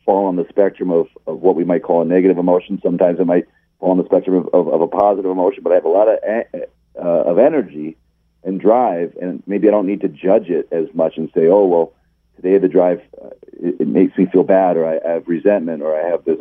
fall 0.03 0.25
on 0.25 0.35
the 0.35 0.47
spectrum 0.49 0.89
of, 0.89 1.09
of 1.27 1.41
what 1.41 1.55
we 1.55 1.63
might 1.63 1.83
call 1.83 2.01
a 2.01 2.05
negative 2.05 2.39
emotion. 2.39 2.79
Sometimes 2.81 3.19
it 3.19 3.27
might 3.27 3.45
fall 3.79 3.91
on 3.91 3.99
the 3.99 4.05
spectrum 4.05 4.37
of, 4.37 4.47
of, 4.55 4.67
of 4.67 4.81
a 4.81 4.87
positive 4.87 5.29
emotion, 5.29 5.61
but 5.61 5.73
I 5.73 5.75
have 5.75 5.85
a 5.85 5.89
lot 5.89 6.07
of, 6.07 6.17
e- 6.23 6.59
uh, 6.99 7.03
of 7.03 7.37
energy 7.37 7.97
and 8.43 8.59
drive. 8.59 9.15
And 9.21 9.43
maybe 9.45 9.67
I 9.67 9.71
don't 9.71 9.85
need 9.85 10.01
to 10.01 10.07
judge 10.07 10.49
it 10.49 10.69
as 10.71 10.87
much 10.95 11.17
and 11.17 11.29
say, 11.35 11.45
oh, 11.45 11.67
well, 11.67 11.93
today 12.35 12.57
the 12.57 12.67
drive, 12.67 13.01
uh, 13.23 13.29
it, 13.53 13.81
it 13.81 13.87
makes 13.87 14.17
me 14.17 14.25
feel 14.25 14.43
bad 14.43 14.77
or 14.77 14.85
I, 14.85 14.99
have 15.07 15.27
resentment 15.27 15.81
or 15.81 15.99
I 15.99 16.09
have 16.09 16.25
this, 16.25 16.39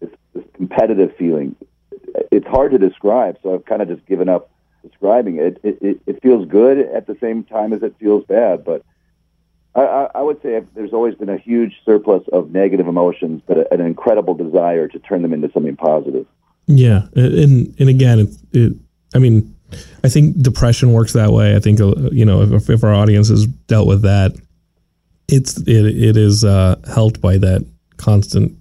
this, 0.00 0.10
this 0.34 0.44
competitive 0.54 1.14
feeling. 1.16 1.56
It's 2.30 2.46
hard 2.46 2.72
to 2.72 2.78
describe, 2.78 3.38
so 3.42 3.54
I've 3.54 3.64
kind 3.64 3.82
of 3.82 3.88
just 3.88 4.06
given 4.06 4.28
up 4.28 4.50
describing 4.82 5.38
it. 5.38 5.58
It, 5.62 5.78
it. 5.80 6.00
it 6.06 6.22
feels 6.22 6.46
good 6.46 6.78
at 6.78 7.06
the 7.06 7.16
same 7.20 7.44
time 7.44 7.72
as 7.72 7.82
it 7.82 7.94
feels 7.98 8.24
bad, 8.24 8.64
but 8.64 8.84
I, 9.74 9.82
I, 9.82 10.10
I 10.16 10.22
would 10.22 10.40
say 10.42 10.62
there's 10.74 10.92
always 10.92 11.14
been 11.14 11.28
a 11.28 11.38
huge 11.38 11.80
surplus 11.84 12.22
of 12.32 12.50
negative 12.50 12.86
emotions, 12.86 13.42
but 13.46 13.72
an 13.72 13.80
incredible 13.80 14.34
desire 14.34 14.88
to 14.88 14.98
turn 15.00 15.22
them 15.22 15.32
into 15.32 15.50
something 15.52 15.76
positive. 15.76 16.26
Yeah, 16.66 17.06
and 17.14 17.74
and 17.78 17.88
again, 17.88 18.20
it, 18.20 18.28
it 18.52 18.72
I 19.14 19.18
mean, 19.18 19.54
I 20.02 20.08
think 20.08 20.40
depression 20.40 20.92
works 20.92 21.12
that 21.12 21.30
way. 21.32 21.56
I 21.56 21.60
think 21.60 21.80
uh, 21.80 21.94
you 22.10 22.24
know 22.24 22.42
if, 22.42 22.70
if 22.70 22.84
our 22.84 22.94
audience 22.94 23.28
has 23.28 23.46
dealt 23.46 23.86
with 23.86 24.02
that, 24.02 24.32
it's 25.28 25.56
it 25.58 25.68
it 25.68 26.16
is 26.16 26.44
uh, 26.44 26.76
helped 26.92 27.20
by 27.20 27.38
that 27.38 27.66
constant 27.96 28.56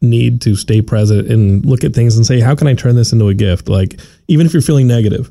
need 0.00 0.40
to 0.42 0.56
stay 0.56 0.82
present 0.82 1.30
and 1.30 1.64
look 1.64 1.84
at 1.84 1.94
things 1.94 2.16
and 2.16 2.26
say, 2.26 2.40
how 2.40 2.56
can 2.56 2.66
I 2.66 2.74
turn 2.74 2.96
this 2.96 3.12
into 3.12 3.28
a 3.28 3.34
gift? 3.34 3.68
Like 3.68 4.00
even 4.26 4.46
if 4.46 4.52
you're 4.52 4.62
feeling 4.62 4.88
negative, 4.88 5.30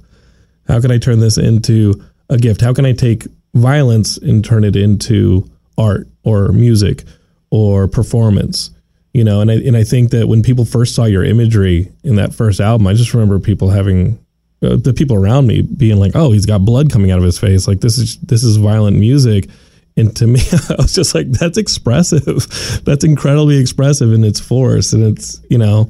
how 0.68 0.80
can 0.80 0.92
I 0.92 0.98
turn 0.98 1.20
this 1.20 1.38
into 1.38 2.02
a 2.30 2.38
gift? 2.38 2.62
How 2.62 2.74
can 2.74 2.86
I 2.86 2.94
take 2.94 3.28
violence 3.54 4.18
and 4.18 4.46
turn 4.46 4.64
it 4.64 4.78
into 4.78 5.50
art 5.78 6.08
or 6.24 6.50
music 6.50 7.04
or 7.50 7.88
performance? 7.88 8.70
you 9.14 9.24
know, 9.24 9.42
and 9.42 9.52
I 9.52 9.56
and 9.56 9.76
I 9.76 9.84
think 9.84 10.12
that 10.12 10.28
when 10.28 10.42
people 10.42 10.66
first 10.66 10.96
saw 10.96 11.06
your 11.06 11.24
imagery 11.24 11.92
in 12.04 12.16
that 12.16 12.34
first 12.34 12.60
album, 12.60 12.88
I 12.88 12.94
just 12.94 13.14
remember 13.14 13.40
people 13.40 13.70
having 13.70 14.18
uh, 14.64 14.78
the 14.78 14.94
people 14.94 15.18
around 15.18 15.48
me 15.48 15.62
being 15.62 15.98
like, 15.98 16.16
"Oh, 16.16 16.32
he's 16.32 16.46
got 16.46 16.64
blood 16.64 16.90
coming 16.90 17.12
out 17.12 17.18
of 17.18 17.26
his 17.26 17.38
face. 17.38 17.68
Like 17.68 17.82
this 17.82 17.98
is 17.98 18.18
this 18.20 18.44
is 18.44 18.56
violent 18.58 18.98
music." 18.98 19.50
And 20.02 20.16
to 20.18 20.28
me, 20.28 20.42
I 20.70 20.76
was 20.78 20.94
just 20.94 21.16
like, 21.16 21.30
"That's 21.32 21.58
expressive. 21.58 22.82
That's 22.86 23.04
incredibly 23.04 23.58
expressive 23.58 24.12
in 24.12 24.24
its 24.24 24.40
force." 24.40 24.92
And 24.94 25.04
it's 25.04 25.40
you 25.50 25.58
know, 25.58 25.90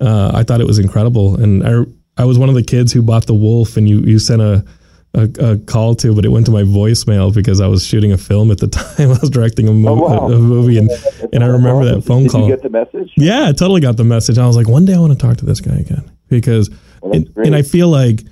uh, 0.00 0.32
I 0.34 0.42
thought 0.42 0.60
it 0.60 0.66
was 0.66 0.78
incredible. 0.78 1.40
And 1.40 1.66
I 1.66 1.84
I 2.22 2.24
was 2.26 2.38
one 2.38 2.48
of 2.48 2.54
the 2.54 2.62
kids 2.62 2.92
who 2.92 3.02
bought 3.02 3.26
the 3.26 3.34
Wolf, 3.34 3.76
and 3.76 3.88
you 3.88 4.00
you 4.00 4.18
sent 4.18 4.42
a 4.42 4.64
a, 5.14 5.28
a 5.40 5.58
call 5.58 5.94
to, 5.96 6.14
but 6.14 6.24
it 6.24 6.30
went 6.30 6.46
to 6.46 6.52
my 6.52 6.62
voicemail 6.62 7.34
because 7.34 7.60
I 7.60 7.66
was 7.66 7.84
shooting 7.86 8.12
a 8.12 8.18
film 8.18 8.50
at 8.50 8.58
the 8.58 8.68
time. 8.78 9.10
I 9.10 9.18
was 9.20 9.30
directing 9.30 9.68
a, 9.68 9.72
mo- 9.72 9.94
wow. 9.94 10.28
a, 10.28 10.32
a 10.34 10.38
movie, 10.38 10.78
and 10.78 10.90
and 11.32 11.44
I 11.44 11.48
remember 11.48 11.84
that 11.84 12.02
phone 12.02 12.22
Did 12.24 12.32
call. 12.32 12.48
you 12.48 12.54
get 12.54 12.62
the 12.62 12.70
message? 12.70 13.12
Yeah, 13.16 13.48
I 13.48 13.52
totally 13.52 13.80
got 13.80 13.96
the 13.96 14.04
message. 14.04 14.38
I 14.38 14.46
was 14.46 14.56
like, 14.56 14.68
one 14.68 14.84
day 14.84 14.94
I 14.94 14.98
want 14.98 15.12
to 15.12 15.18
talk 15.18 15.36
to 15.38 15.44
this 15.44 15.60
guy 15.60 15.76
again 15.76 16.10
because, 16.28 16.70
Well, 17.02 17.14
and, 17.14 17.28
and 17.36 17.54
I 17.54 17.62
feel 17.62 17.88
like, 17.88 18.22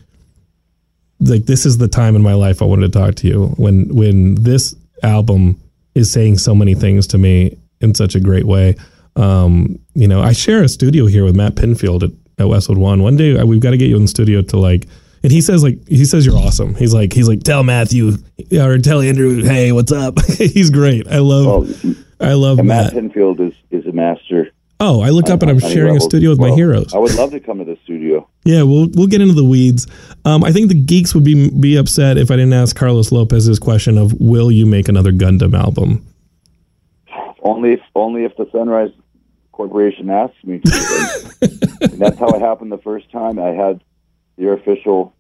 like 1.21 1.45
this 1.45 1.67
is 1.67 1.77
the 1.77 1.89
time 1.89 2.17
in 2.17 2.23
my 2.23 2.35
life 2.35 2.63
I 2.63 2.65
wanted 2.65 2.93
to 2.93 2.99
talk 2.99 3.15
to 3.17 3.29
you 3.29 3.49
when 3.59 3.95
when 3.95 4.37
this 4.37 4.75
album 5.03 5.61
is 5.95 6.13
saying 6.13 6.39
so 6.39 6.55
many 6.55 6.75
things 6.75 7.07
to 7.09 7.19
me 7.19 7.59
in 7.81 7.95
such 7.95 8.15
a 8.15 8.21
great 8.21 8.45
way. 8.45 8.77
Um, 9.17 9.79
you 9.95 10.09
know, 10.09 10.21
I 10.21 10.33
share 10.33 10.63
a 10.63 10.69
studio 10.69 11.07
here 11.07 11.25
with 11.25 11.37
Matt 11.37 11.55
Pinfield 11.55 12.03
at, 12.03 12.11
at 12.39 12.49
Westwood 12.49 12.79
One. 12.79 13.03
One 13.03 13.17
day 13.17 13.37
uh, 13.37 13.45
we've 13.45 13.61
got 13.61 13.71
to 13.71 13.77
get 13.77 13.89
you 13.89 13.97
in 13.97 14.03
the 14.03 14.09
studio 14.09 14.43
to 14.43 14.57
like. 14.57 14.87
And 15.23 15.31
he 15.31 15.43
says 15.43 15.63
like 15.63 15.87
he 15.87 16.07
says 16.07 16.25
you're 16.25 16.39
awesome. 16.39 16.75
He's 16.75 16.95
like 16.95 17.13
he's 17.13 17.29
like 17.29 17.43
tell 17.43 17.63
Matthew 17.63 18.13
or 18.59 18.79
tell 18.79 19.03
Andrew, 19.03 19.43
hey, 19.43 19.71
what's 19.71 19.93
up? 19.93 20.19
he's 20.25 20.71
great. 20.71 21.07
I 21.09 21.19
love 21.19 21.47
Well, 21.47 21.95
I 22.21 22.33
love 22.35 22.57
Matt. 22.59 22.95
Matt 22.95 23.05
Pinfield 23.05 23.41
is, 23.47 23.55
is 23.71 23.85
a 23.87 23.93
master. 23.93 24.51
Oh, 24.83 25.03
I 25.03 25.11
looked 25.11 25.29
up 25.29 25.43
and 25.43 25.51
I'm 25.51 25.59
sharing 25.59 25.97
a 25.97 26.01
studio 26.01 26.31
with 26.31 26.41
my 26.41 26.51
heroes. 26.51 26.95
I 26.95 26.99
would 26.99 27.15
love 27.15 27.31
to 27.33 27.41
come 27.41 27.59
to 27.59 27.65
the 27.65 27.79
studio. 27.85 28.27
Yeah, 28.45 28.63
we'll 28.63 28.89
we'll 28.95 29.07
get 29.07 29.21
into 29.21 29.35
the 29.35 29.45
weeds. 29.45 29.87
Um, 30.25 30.43
I 30.43 30.53
think 30.53 30.69
the 30.69 30.75
geeks 30.75 31.15
would 31.15 31.25
be 31.25 31.51
be 31.51 31.77
upset 31.77 32.17
if 32.17 32.31
I 32.31 32.37
didn't 32.37 32.55
ask 32.55 32.75
Carlos 32.75 33.13
Lopez 33.13 33.31
Lopez's 33.31 33.59
question 33.59 33.97
of 33.97 34.13
will 34.19 34.51
you 34.51 34.67
make 34.67 34.89
another 34.89 35.13
Gundam 35.13 35.55
album? 35.55 36.07
Only 37.43 37.75
if 37.75 37.81
only 37.95 38.25
if 38.25 38.37
the 38.37 38.49
Sunrise 38.51 38.91
Corporation 39.53 40.11
asks 40.11 40.43
me 40.43 40.59
to. 40.61 41.31
and 41.83 41.99
that's 42.01 42.19
how 42.19 42.29
it 42.31 42.41
happened 42.41 42.73
the 42.73 42.79
first 42.79 43.11
time. 43.13 43.39
I 43.39 43.49
had 43.49 43.83
their 44.37 44.55
official 44.55 45.15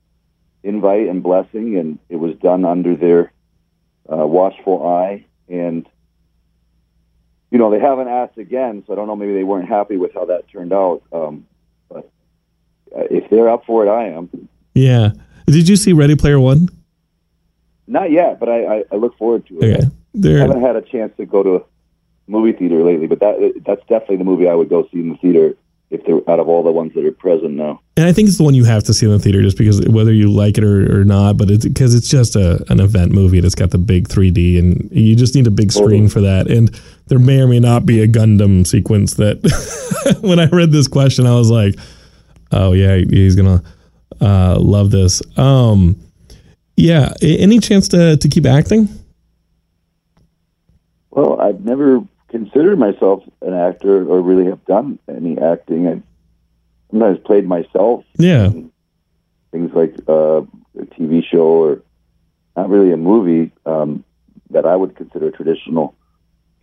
invite 0.62 1.08
and 1.08 1.22
blessing, 1.22 1.76
and 1.76 1.98
it 2.08 2.16
was 2.16 2.36
done 2.36 2.64
under 2.64 2.96
their 2.96 3.32
uh, 4.10 4.26
watchful 4.26 4.86
eye. 4.86 5.26
And 5.48 5.88
you 7.50 7.58
know, 7.58 7.70
they 7.70 7.80
haven't 7.80 8.08
asked 8.08 8.38
again, 8.38 8.84
so 8.86 8.92
I 8.92 8.96
don't 8.96 9.06
know. 9.06 9.16
Maybe 9.16 9.34
they 9.34 9.44
weren't 9.44 9.68
happy 9.68 9.96
with 9.96 10.14
how 10.14 10.24
that 10.26 10.48
turned 10.48 10.72
out. 10.72 11.02
Um, 11.12 11.46
but 11.88 12.10
uh, 12.96 13.04
if 13.10 13.28
they're 13.30 13.48
up 13.48 13.64
for 13.66 13.84
it, 13.84 13.90
I 13.90 14.08
am. 14.08 14.48
Yeah. 14.74 15.10
Did 15.46 15.68
you 15.68 15.76
see 15.76 15.92
Ready 15.92 16.14
Player 16.14 16.38
One? 16.38 16.68
Not 17.86 18.12
yet, 18.12 18.38
but 18.38 18.48
I, 18.48 18.78
I, 18.78 18.84
I 18.92 18.96
look 18.96 19.18
forward 19.18 19.46
to 19.48 19.60
it. 19.60 19.78
Okay. 19.78 20.36
I 20.36 20.40
haven't 20.40 20.62
had 20.62 20.76
a 20.76 20.82
chance 20.82 21.12
to 21.16 21.26
go 21.26 21.42
to 21.42 21.56
a 21.56 21.62
movie 22.28 22.52
theater 22.52 22.84
lately, 22.84 23.08
but 23.08 23.18
that 23.18 23.62
that's 23.66 23.80
definitely 23.82 24.18
the 24.18 24.24
movie 24.24 24.48
I 24.48 24.54
would 24.54 24.68
go 24.68 24.88
see 24.92 25.00
in 25.00 25.10
the 25.10 25.16
theater 25.16 25.54
if 25.90 26.04
they're 26.04 26.20
out 26.30 26.38
of 26.38 26.48
all 26.48 26.62
the 26.62 26.70
ones 26.70 26.94
that 26.94 27.04
are 27.04 27.12
present 27.12 27.52
now. 27.52 27.80
And 27.96 28.06
I 28.06 28.12
think 28.12 28.28
it's 28.28 28.38
the 28.38 28.44
one 28.44 28.54
you 28.54 28.64
have 28.64 28.84
to 28.84 28.94
see 28.94 29.06
in 29.06 29.12
the 29.12 29.18
theater 29.18 29.42
just 29.42 29.58
because 29.58 29.80
whether 29.88 30.12
you 30.12 30.30
like 30.30 30.56
it 30.56 30.64
or, 30.64 31.00
or 31.00 31.04
not, 31.04 31.36
but 31.36 31.50
it's 31.50 31.66
because 31.66 31.94
it's 31.94 32.08
just 32.08 32.36
a, 32.36 32.64
an 32.70 32.78
event 32.78 33.10
movie 33.10 33.38
and 33.38 33.44
it's 33.44 33.56
got 33.56 33.70
the 33.70 33.78
big 33.78 34.08
3D 34.08 34.58
and 34.58 34.88
you 34.92 35.16
just 35.16 35.34
need 35.34 35.48
a 35.48 35.50
big 35.50 35.72
screen 35.72 36.08
for 36.08 36.20
that. 36.20 36.48
And 36.48 36.70
there 37.08 37.18
may 37.18 37.40
or 37.40 37.48
may 37.48 37.58
not 37.58 37.86
be 37.86 38.02
a 38.02 38.08
Gundam 38.08 38.64
sequence 38.64 39.14
that 39.14 40.18
when 40.20 40.38
I 40.38 40.46
read 40.46 40.70
this 40.70 40.86
question, 40.86 41.26
I 41.26 41.34
was 41.34 41.50
like, 41.50 41.74
oh, 42.52 42.72
yeah, 42.72 42.96
he's 42.96 43.34
going 43.34 43.58
to 43.58 44.24
uh, 44.24 44.58
love 44.60 44.92
this. 44.92 45.22
Um, 45.36 46.00
yeah. 46.76 47.12
Any 47.20 47.58
chance 47.58 47.88
to, 47.88 48.16
to 48.16 48.28
keep 48.28 48.46
acting? 48.46 48.88
Well, 51.10 51.40
I've 51.40 51.64
never 51.64 52.00
considered 52.30 52.78
myself 52.78 53.22
an 53.42 53.54
actor 53.54 54.08
or 54.08 54.20
really 54.20 54.46
have 54.46 54.64
done 54.64 54.98
any 55.08 55.38
acting. 55.38 55.88
I 55.88 56.02
sometimes 56.90 57.18
played 57.24 57.46
myself, 57.46 58.04
Yeah. 58.18 58.50
things 59.52 59.72
like 59.74 59.94
uh, 60.08 60.42
a 60.78 60.86
TV 60.96 61.24
show 61.24 61.46
or 61.64 61.82
not 62.56 62.68
really 62.70 62.92
a 62.92 62.96
movie 62.96 63.52
um, 63.66 64.04
that 64.50 64.66
I 64.66 64.76
would 64.76 64.96
consider 64.96 65.28
a 65.28 65.32
traditional 65.32 65.94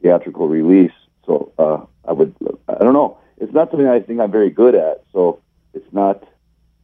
theatrical 0.02 0.48
release. 0.48 0.92
So 1.26 1.52
uh, 1.58 1.86
I 2.08 2.14
would, 2.14 2.36
I 2.68 2.84
don't 2.84 2.94
know. 2.94 3.18
It's 3.38 3.54
not 3.54 3.70
something 3.70 3.88
I 3.88 4.00
think 4.00 4.20
I'm 4.20 4.32
very 4.32 4.50
good 4.50 4.76
at. 4.76 5.04
So 5.14 5.42
it's 5.74 5.92
not, 5.92 6.24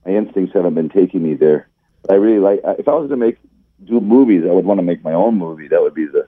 my 0.06 0.14
instincts 0.14 0.54
haven't 0.54 0.76
been 0.76 0.90
taking 0.90 1.24
me 1.24 1.34
there. 1.36 1.68
But 2.02 2.14
I 2.14 2.16
really 2.16 2.40
like, 2.40 2.60
if 2.80 2.88
I 2.88 2.94
was 2.94 3.10
to 3.10 3.18
make, 3.18 3.38
do 3.84 4.00
movies, 4.00 4.44
I 4.50 4.54
would 4.54 4.66
want 4.66 4.78
to 4.78 4.84
make 4.84 5.04
my 5.04 5.14
own 5.14 5.38
movie. 5.38 5.68
That 5.68 5.82
would 5.82 5.94
be 5.94 6.06
the, 6.06 6.28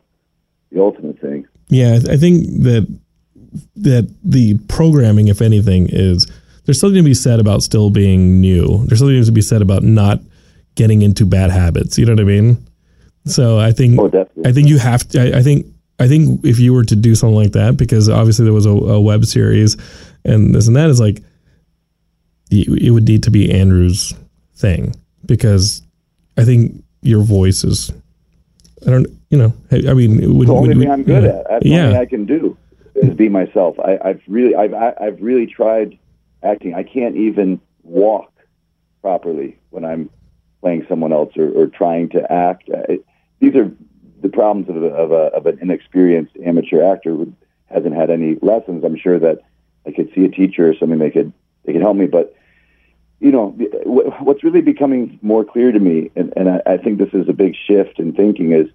the 0.71 0.81
ultimate 0.81 1.19
thing. 1.19 1.47
Yeah, 1.69 1.99
I 2.09 2.17
think 2.17 2.45
that 2.63 2.87
that 3.77 4.13
the 4.23 4.57
programming, 4.67 5.27
if 5.27 5.41
anything, 5.41 5.87
is 5.89 6.27
there's 6.65 6.79
something 6.79 7.01
to 7.01 7.03
be 7.03 7.13
said 7.13 7.39
about 7.39 7.63
still 7.63 7.89
being 7.89 8.41
new. 8.41 8.85
There's 8.85 8.99
something 8.99 9.23
to 9.23 9.31
be 9.31 9.41
said 9.41 9.61
about 9.61 9.83
not 9.83 10.19
getting 10.75 11.01
into 11.01 11.25
bad 11.25 11.51
habits. 11.51 11.97
You 11.97 12.05
know 12.05 12.13
what 12.13 12.21
I 12.21 12.25
mean? 12.25 12.65
So 13.25 13.57
I 13.59 13.71
think 13.71 13.99
Oh. 13.99 14.27
I 14.45 14.51
think 14.51 14.67
you 14.67 14.77
have 14.77 15.07
to. 15.09 15.21
I, 15.21 15.39
I 15.39 15.41
think 15.41 15.65
I 15.99 16.07
think 16.07 16.43
if 16.45 16.59
you 16.59 16.73
were 16.73 16.83
to 16.83 16.95
do 16.95 17.15
something 17.15 17.35
like 17.35 17.53
that, 17.53 17.77
because 17.77 18.09
obviously 18.09 18.45
there 18.45 18.53
was 18.53 18.65
a, 18.65 18.71
a 18.71 19.01
web 19.01 19.25
series 19.25 19.77
and 20.25 20.53
this 20.53 20.67
and 20.67 20.75
that 20.75 20.89
is 20.89 20.99
like 20.99 21.21
it, 22.51 22.67
it 22.83 22.91
would 22.91 23.07
need 23.07 23.23
to 23.23 23.31
be 23.31 23.51
Andrew's 23.51 24.13
thing 24.55 24.93
because 25.25 25.81
I 26.37 26.43
think 26.43 26.83
your 27.01 27.23
voice 27.23 27.63
is. 27.63 27.91
I 28.85 28.91
don't, 28.91 29.07
you 29.35 29.41
know. 29.41 29.53
I 29.71 29.91
I 29.91 29.93
mean, 29.93 30.37
would, 30.37 30.47
the 30.47 30.53
only 30.53 30.69
would- 30.69 30.79
thing 30.79 30.91
I'm 30.91 31.03
good 31.03 31.23
yeah. 31.23 31.29
at. 31.29 31.47
That's 31.49 31.63
the 31.63 31.69
yeah. 31.69 31.77
only 31.77 31.91
thing 31.93 32.01
I 32.01 32.05
can 32.05 32.25
do 32.25 32.57
is 32.95 33.13
be 33.13 33.29
myself. 33.29 33.77
I, 33.79 33.99
I've 34.03 34.21
really, 34.27 34.55
I've, 34.55 34.73
I- 34.73 34.95
I've 34.99 35.21
really 35.21 35.47
tried 35.47 35.97
acting. 36.43 36.73
I 36.73 36.83
can't 36.83 37.15
even 37.15 37.59
walk 37.83 38.31
properly 39.01 39.57
when 39.69 39.83
I'm 39.85 40.09
playing 40.61 40.85
someone 40.87 41.11
else 41.11 41.35
or, 41.37 41.49
or 41.49 41.67
trying 41.67 42.09
to 42.09 42.31
act. 42.31 42.63
It, 42.67 43.05
these 43.39 43.55
are 43.55 43.69
the 44.21 44.29
problems 44.29 44.69
of, 44.69 44.77
a, 44.81 44.87
of, 44.87 45.11
a, 45.11 45.35
of 45.35 45.45
an 45.45 45.59
inexperienced 45.61 46.35
amateur 46.43 46.81
actor 46.81 47.09
who 47.11 47.33
hasn't 47.65 47.95
had 47.95 48.09
any 48.09 48.37
lessons. 48.41 48.83
I'm 48.83 48.97
sure 48.97 49.19
that 49.19 49.39
I 49.85 49.91
could 49.91 50.11
see 50.15 50.23
a 50.23 50.29
teacher 50.29 50.69
or 50.69 50.75
something 50.75 50.97
they 50.99 51.11
could 51.11 51.31
they 51.65 51.73
could 51.73 51.81
help 51.81 51.97
me, 51.97 52.05
but 52.05 52.35
you 53.19 53.31
know, 53.31 53.49
what's 53.85 54.43
really 54.43 54.61
becoming 54.61 55.17
more 55.21 55.43
clear 55.43 55.71
to 55.71 55.79
me, 55.79 56.11
and, 56.15 56.31
and 56.37 56.47
I, 56.49 56.61
I 56.65 56.77
think 56.77 56.99
this 56.99 57.13
is 57.13 57.27
a 57.27 57.33
big 57.33 57.55
shift 57.55 57.97
in 57.97 58.13
thinking, 58.13 58.51
is 58.51 58.67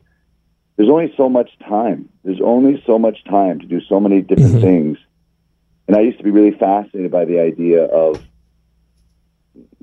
there's 0.81 0.88
only 0.88 1.12
so 1.14 1.29
much 1.29 1.51
time. 1.59 2.09
There's 2.25 2.40
only 2.40 2.83
so 2.87 2.99
much 2.99 3.23
time 3.25 3.61
to 3.61 3.66
do 3.66 3.83
so 3.83 4.01
many 4.01 4.23
different 4.23 4.53
mm-hmm. 4.53 4.61
things. 4.62 4.99
And 5.87 5.95
I 5.95 6.01
used 6.01 6.16
to 6.16 6.25
be 6.25 6.31
really 6.31 6.57
fascinated 6.57 7.11
by 7.11 7.27
the 7.27 7.38
idea 7.38 7.85
of 7.85 8.25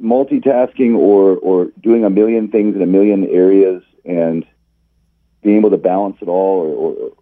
multitasking 0.01 0.95
or, 0.95 1.37
or 1.37 1.67
doing 1.79 2.03
a 2.03 2.09
million 2.09 2.47
things 2.47 2.75
in 2.75 2.81
a 2.81 2.87
million 2.87 3.27
areas 3.27 3.83
and 4.05 4.43
being 5.43 5.57
able 5.57 5.69
to 5.69 5.77
balance 5.77 6.17
it 6.19 6.29
all 6.29 6.65
or, 6.65 6.95
or 6.95 7.13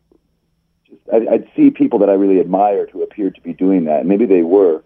just, 0.87 1.01
I, 1.11 1.33
I'd 1.33 1.49
see 1.53 1.69
people 1.69 1.99
that 1.99 2.09
I 2.09 2.13
really 2.13 2.39
admired 2.39 2.91
who 2.91 3.03
appeared 3.03 3.35
to 3.35 3.41
be 3.41 3.51
doing 3.51 3.83
that. 3.85 3.99
And 3.99 4.07
maybe 4.07 4.25
they 4.25 4.43
were. 4.43 4.85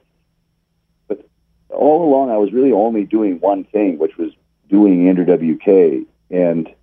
But 1.07 1.29
all 1.69 2.11
along, 2.11 2.31
I 2.31 2.37
was 2.37 2.51
really 2.51 2.71
only 2.71 3.05
doing 3.05 3.39
one 3.39 3.65
thing, 3.65 3.99
which 3.99 4.17
was 4.17 4.31
doing 4.67 5.07
Andrew 5.07 5.25
WK. 5.25 6.07
And 6.31 6.73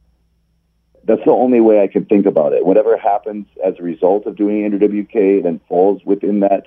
that's 1.06 1.24
the 1.24 1.30
only 1.30 1.60
way 1.60 1.82
I 1.82 1.86
can 1.86 2.04
think 2.04 2.26
about 2.26 2.52
it. 2.52 2.66
Whatever 2.66 2.96
happens 2.96 3.46
as 3.64 3.74
a 3.78 3.82
result 3.82 4.26
of 4.26 4.36
doing 4.36 4.64
Andrew 4.64 4.80
WK 4.80 5.42
then 5.42 5.60
falls 5.68 6.04
within 6.04 6.40
that 6.40 6.66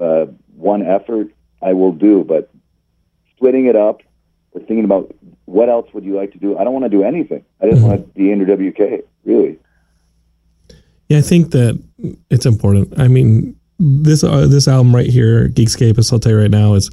uh, 0.00 0.26
one 0.56 0.82
effort, 0.82 1.28
I 1.62 1.72
will 1.72 1.92
do. 1.92 2.24
But 2.24 2.50
splitting 3.36 3.66
it 3.66 3.76
up 3.76 4.02
or 4.52 4.60
thinking 4.60 4.84
about 4.84 5.14
what 5.44 5.68
else 5.68 5.88
would 5.94 6.04
you 6.04 6.16
like 6.16 6.32
to 6.32 6.38
do, 6.38 6.58
I 6.58 6.64
don't 6.64 6.72
want 6.72 6.84
to 6.84 6.90
do 6.90 7.04
anything. 7.04 7.44
I 7.60 7.70
just 7.70 7.82
want 7.82 8.00
to 8.00 8.12
be 8.18 8.32
Andrew 8.32 8.70
WK, 8.70 9.04
really. 9.24 9.58
Yeah, 11.08 11.18
I 11.18 11.22
think 11.22 11.52
that 11.52 11.80
it's 12.28 12.46
important. 12.46 12.98
I 12.98 13.08
mean, 13.08 13.56
this 13.78 14.24
uh, 14.24 14.46
this 14.46 14.68
album 14.68 14.94
right 14.94 15.08
here, 15.08 15.48
Geekscape, 15.48 16.26
you 16.26 16.36
right 16.36 16.50
now, 16.50 16.74
is 16.74 16.90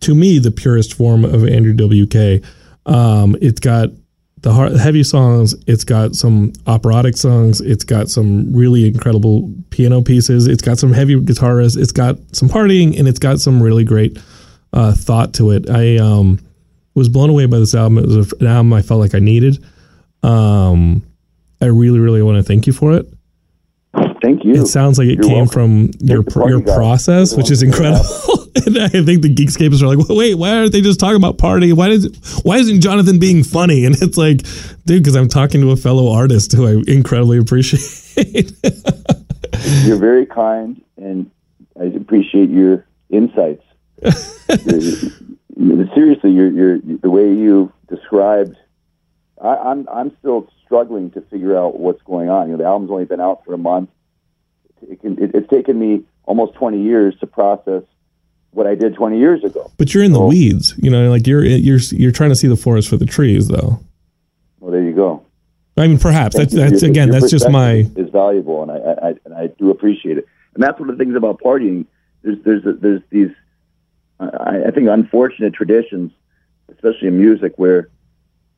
to 0.00 0.14
me 0.14 0.38
the 0.38 0.50
purest 0.50 0.94
form 0.94 1.24
of 1.24 1.46
Andrew 1.46 1.74
WK. 1.74 2.44
Um, 2.86 3.36
it's 3.40 3.60
got 3.60 3.90
the 4.42 4.52
hard, 4.52 4.76
heavy 4.76 5.02
songs. 5.02 5.54
It's 5.66 5.84
got 5.84 6.14
some 6.14 6.52
operatic 6.66 7.16
songs. 7.16 7.60
It's 7.60 7.84
got 7.84 8.08
some 8.08 8.52
really 8.54 8.86
incredible 8.86 9.52
piano 9.70 10.02
pieces. 10.02 10.46
It's 10.46 10.62
got 10.62 10.78
some 10.78 10.92
heavy 10.92 11.16
guitarists. 11.16 11.76
It's 11.76 11.92
got 11.92 12.16
some 12.32 12.48
partying, 12.48 12.98
and 12.98 13.06
it's 13.06 13.18
got 13.18 13.40
some 13.40 13.62
really 13.62 13.84
great 13.84 14.18
uh, 14.72 14.94
thought 14.94 15.34
to 15.34 15.50
it. 15.50 15.68
I 15.68 15.98
um, 15.98 16.38
was 16.94 17.08
blown 17.08 17.30
away 17.30 17.46
by 17.46 17.58
this 17.58 17.74
album. 17.74 17.98
It 17.98 18.06
was 18.06 18.32
an 18.40 18.46
album 18.46 18.72
I 18.72 18.82
felt 18.82 19.00
like 19.00 19.14
I 19.14 19.18
needed. 19.18 19.62
Um, 20.22 21.02
I 21.60 21.66
really, 21.66 21.98
really 21.98 22.22
want 22.22 22.38
to 22.38 22.42
thank 22.42 22.66
you 22.66 22.72
for 22.72 22.94
it. 22.94 23.06
thank 24.22 24.44
you. 24.44 24.54
It 24.54 24.66
sounds 24.66 24.98
like 24.98 25.08
it 25.08 25.16
You're 25.16 25.24
came 25.24 25.46
welcome. 25.46 25.92
from 25.92 26.06
your 26.06 26.24
your 26.48 26.62
process, 26.62 27.36
which 27.36 27.50
is 27.50 27.62
incredible. 27.62 28.04
and 28.66 28.78
I 28.78 28.88
think 28.88 29.22
the 29.22 29.32
Geekscapists 29.32 29.82
are 29.82 29.94
like, 29.94 30.08
well, 30.08 30.18
wait, 30.18 30.34
why 30.34 30.56
aren't 30.56 30.72
they 30.72 30.80
just 30.80 30.98
talking 30.98 31.16
about 31.16 31.38
party? 31.38 31.72
Why 31.72 31.88
does 31.88 32.40
why 32.42 32.56
isn't 32.56 32.80
Jonathan 32.80 33.18
being 33.18 33.42
funny? 33.44 33.84
And 33.90 34.00
it's 34.00 34.16
like, 34.16 34.42
dude, 34.84 35.02
because 35.02 35.16
I'm 35.16 35.28
talking 35.28 35.60
to 35.62 35.70
a 35.70 35.76
fellow 35.76 36.12
artist 36.12 36.52
who 36.52 36.66
I 36.66 36.82
incredibly 36.86 37.38
appreciate. 37.38 38.52
You're 39.84 39.96
very 39.96 40.26
kind, 40.26 40.80
and 40.96 41.30
I 41.78 41.84
appreciate 41.84 42.50
your 42.50 42.86
insights. 43.08 43.64
Seriously, 45.94 46.30
you're, 46.30 46.50
you're, 46.50 46.78
the 46.78 47.10
way 47.10 47.32
you 47.32 47.72
described, 47.88 48.56
I, 49.42 49.56
I'm 49.56 49.88
I'm 49.88 50.16
still 50.18 50.48
struggling 50.64 51.10
to 51.12 51.20
figure 51.22 51.56
out 51.56 51.78
what's 51.78 52.02
going 52.02 52.30
on. 52.30 52.46
You 52.46 52.52
know, 52.52 52.58
the 52.58 52.64
album's 52.64 52.90
only 52.90 53.04
been 53.06 53.20
out 53.20 53.44
for 53.44 53.54
a 53.54 53.58
month. 53.58 53.90
It 54.88 55.00
can, 55.00 55.22
it, 55.22 55.34
it's 55.34 55.50
taken 55.50 55.78
me 55.78 56.04
almost 56.24 56.54
20 56.54 56.80
years 56.80 57.14
to 57.20 57.26
process 57.26 57.82
what 58.52 58.66
I 58.66 58.74
did 58.74 58.94
20 58.94 59.18
years 59.18 59.44
ago. 59.44 59.70
but 59.78 59.94
you're 59.94 60.02
in 60.02 60.12
the 60.12 60.20
Oh. 60.20 60.28
weeds, 60.28 60.74
you 60.78 60.90
know, 60.90 61.08
like 61.10 61.26
you're 61.26 61.44
you're 61.44 61.78
you're 61.92 62.10
trying 62.12 62.30
to 62.30 62.36
see 62.36 62.48
the 62.48 62.56
forest 62.56 62.88
for 62.88 62.96
the 62.96 63.06
trees, 63.06 63.48
though. 63.48 63.78
Well, 64.58 64.72
there 64.72 64.82
you 64.82 64.92
go. 64.92 65.22
I 65.76 65.86
mean, 65.86 65.98
perhaps 65.98 66.36
that's 66.36 66.52
you. 66.52 66.58
that's 66.60 66.82
Your- 66.82 66.90
again, 66.90 67.08
your 67.08 67.20
that's 67.20 67.30
just 67.30 67.48
my 67.48 67.88
is 67.96 68.10
valuable, 68.10 68.62
and 68.62 68.70
I, 68.72 68.76
I, 68.76 69.08
I 69.10 69.14
and 69.24 69.34
I 69.34 69.46
do 69.58 69.70
appreciate 69.70 70.18
it. 70.18 70.26
And 70.54 70.62
that's 70.62 70.78
one 70.80 70.90
of 70.90 70.98
the 70.98 71.04
things 71.04 71.16
about 71.16 71.40
partying. 71.40 71.86
There's 72.22 72.38
there's 72.44 72.62
there's 72.80 73.00
these 73.10 73.30
I, 74.18 74.64
I 74.66 74.70
think 74.72 74.88
unfortunate 74.88 75.54
traditions, 75.54 76.12
especially 76.70 77.08
in 77.08 77.18
music, 77.18 77.54
where 77.56 77.88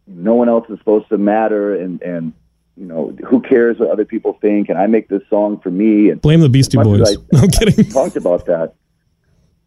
no 0.09 0.35
one 0.35 0.49
else 0.49 0.69
is 0.71 0.79
supposed 0.79 1.09
to 1.11 1.19
matter, 1.19 1.77
and 1.77 2.03
and 2.03 2.33
you 2.77 2.87
know 2.87 3.15
who 3.29 3.41
cares 3.41 3.79
what 3.79 3.91
other 3.91 4.05
people 4.07 4.39
think, 4.41 4.69
and 4.71 4.79
I 4.79 4.87
make 4.87 5.09
this 5.09 5.23
song 5.31 5.61
for 5.61 5.71
me, 5.71 6.09
and 6.11 6.21
blame 6.21 6.41
the 6.41 6.49
Beastie 6.49 6.79
Boys. 6.79 7.03
I- 7.03 7.21
No, 7.33 7.41
I'm 7.43 7.51
kidding. 7.51 7.85
talked 7.91 8.17
about 8.17 8.47
that, 8.47 8.75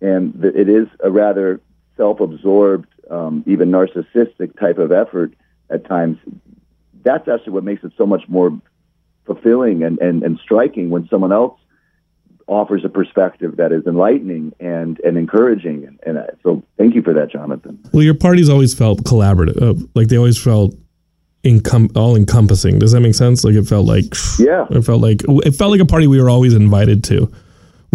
and 0.10 0.22
th- 0.42 0.56
it 0.56 0.70
is 0.80 0.88
a 1.04 1.10
rather 1.24 1.48
self-absorbed, 1.98 2.90
um, 3.10 3.44
even 3.54 3.66
narcissistic 3.78 4.50
type 4.60 4.78
of 4.86 4.92
effort 5.04 5.32
at 5.70 5.82
times. 5.96 6.18
That's 7.04 7.28
actually 7.28 7.54
what 7.54 7.64
makes 7.64 7.84
it 7.84 7.94
so 7.98 8.06
much 8.14 8.24
more 8.28 8.50
fulfilling 9.26 9.78
and, 9.84 9.96
and, 10.00 10.24
and 10.24 10.40
striking 10.46 10.90
when 10.90 11.08
someone 11.12 11.32
else 11.42 11.58
offers 12.48 12.84
a 12.86 12.90
perspective 12.90 13.52
that 13.58 13.72
is 13.72 13.84
enlightening 13.88 14.54
and, 14.60 15.00
and 15.00 15.18
encouraging. 15.18 15.78
And, 15.88 16.00
and 16.06 16.18
uh, 16.20 16.28
so, 16.44 16.64
thank 16.78 16.94
you 16.96 17.02
for 17.02 17.14
that, 17.14 17.32
Jonathan. 17.32 17.80
Well, 17.92 18.04
your 18.04 18.14
parties 18.14 18.50
always 18.50 18.74
felt 18.74 19.04
collaborative, 19.04 19.60
uh, 19.62 19.88
like 19.96 20.10
they 20.10 20.18
always 20.18 20.38
felt 20.42 20.76
encom- 21.44 21.96
all 21.96 22.16
encompassing. 22.16 22.78
Does 22.80 22.92
that 22.92 23.02
make 23.02 23.16
sense? 23.16 23.44
Like 23.44 23.56
it 23.56 23.66
felt 23.68 23.86
like 23.88 24.06
Yeah. 24.38 24.68
it 24.70 24.84
felt 24.84 25.02
like 25.02 25.22
it 25.28 25.52
felt 25.56 25.72
like 25.72 25.82
a 25.82 25.86
party 25.86 26.08
we 26.08 26.22
were 26.22 26.30
always 26.30 26.54
invited 26.54 27.04
to. 27.06 27.32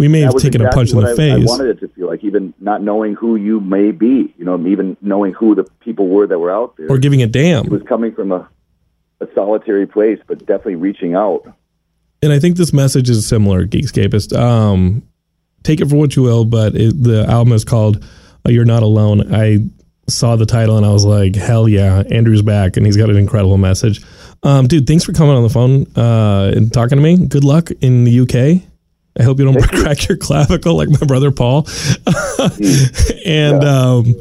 We 0.01 0.07
may 0.07 0.21
have 0.21 0.35
taken 0.37 0.65
a 0.65 0.71
punch 0.71 0.91
in 0.91 0.99
the 0.99 1.07
I, 1.07 1.35
I 1.35 1.45
wanted 1.45 1.77
it 1.77 1.79
to 1.81 1.87
feel 1.89 2.07
like, 2.07 2.23
even 2.23 2.55
not 2.59 2.81
knowing 2.81 3.13
who 3.13 3.35
you 3.35 3.59
may 3.59 3.91
be, 3.91 4.33
you 4.35 4.43
know, 4.43 4.59
even 4.67 4.97
knowing 4.99 5.31
who 5.31 5.53
the 5.53 5.63
people 5.79 6.07
were 6.07 6.25
that 6.25 6.39
were 6.39 6.49
out 6.49 6.75
there. 6.75 6.87
or 6.89 6.97
giving 6.97 7.21
a 7.21 7.27
damn. 7.27 7.65
it 7.65 7.71
was 7.71 7.83
coming 7.83 8.11
from 8.11 8.31
a, 8.31 8.49
a 9.19 9.27
solitary 9.35 9.85
place, 9.85 10.17
but 10.25 10.39
definitely 10.39 10.75
reaching 10.75 11.13
out. 11.13 11.45
and 12.23 12.33
I 12.33 12.39
think 12.39 12.57
this 12.57 12.73
message 12.73 13.11
is 13.11 13.27
similar, 13.27 13.67
Geekscapist. 13.67 14.35
Um, 14.35 15.03
take 15.61 15.81
it 15.81 15.87
for 15.87 15.97
what 15.97 16.15
you 16.15 16.23
will, 16.23 16.45
but 16.45 16.75
it, 16.75 17.03
the 17.03 17.25
album 17.29 17.53
is 17.53 17.63
called 17.63 18.03
uh, 18.43 18.49
"You're 18.49 18.65
Not 18.65 18.81
Alone." 18.81 19.31
I 19.31 19.59
saw 20.09 20.35
the 20.35 20.47
title 20.47 20.77
and 20.77 20.85
I 20.85 20.89
was 20.89 21.05
like, 21.05 21.35
"Hell 21.35 21.69
yeah, 21.69 22.01
Andrew's 22.09 22.41
back!" 22.41 22.75
And 22.75 22.87
he's 22.87 22.97
got 22.97 23.11
an 23.11 23.17
incredible 23.17 23.57
message. 23.57 24.01
Um, 24.41 24.67
dude, 24.67 24.87
thanks 24.87 25.03
for 25.03 25.13
coming 25.13 25.35
on 25.35 25.43
the 25.43 25.49
phone 25.49 25.85
uh, 25.95 26.51
and 26.55 26.73
talking 26.73 26.97
to 26.97 27.03
me. 27.03 27.27
Good 27.27 27.43
luck 27.43 27.69
in 27.81 28.03
the 28.05 28.21
UK. 28.21 28.63
I 29.19 29.23
hope 29.23 29.39
you 29.39 29.51
don't 29.51 29.61
crack 29.67 30.07
your 30.07 30.17
clavicle 30.17 30.75
like 30.75 30.89
my 30.89 31.05
brother 31.05 31.31
Paul. 31.31 31.67
and 33.25 33.63
um, 33.63 34.15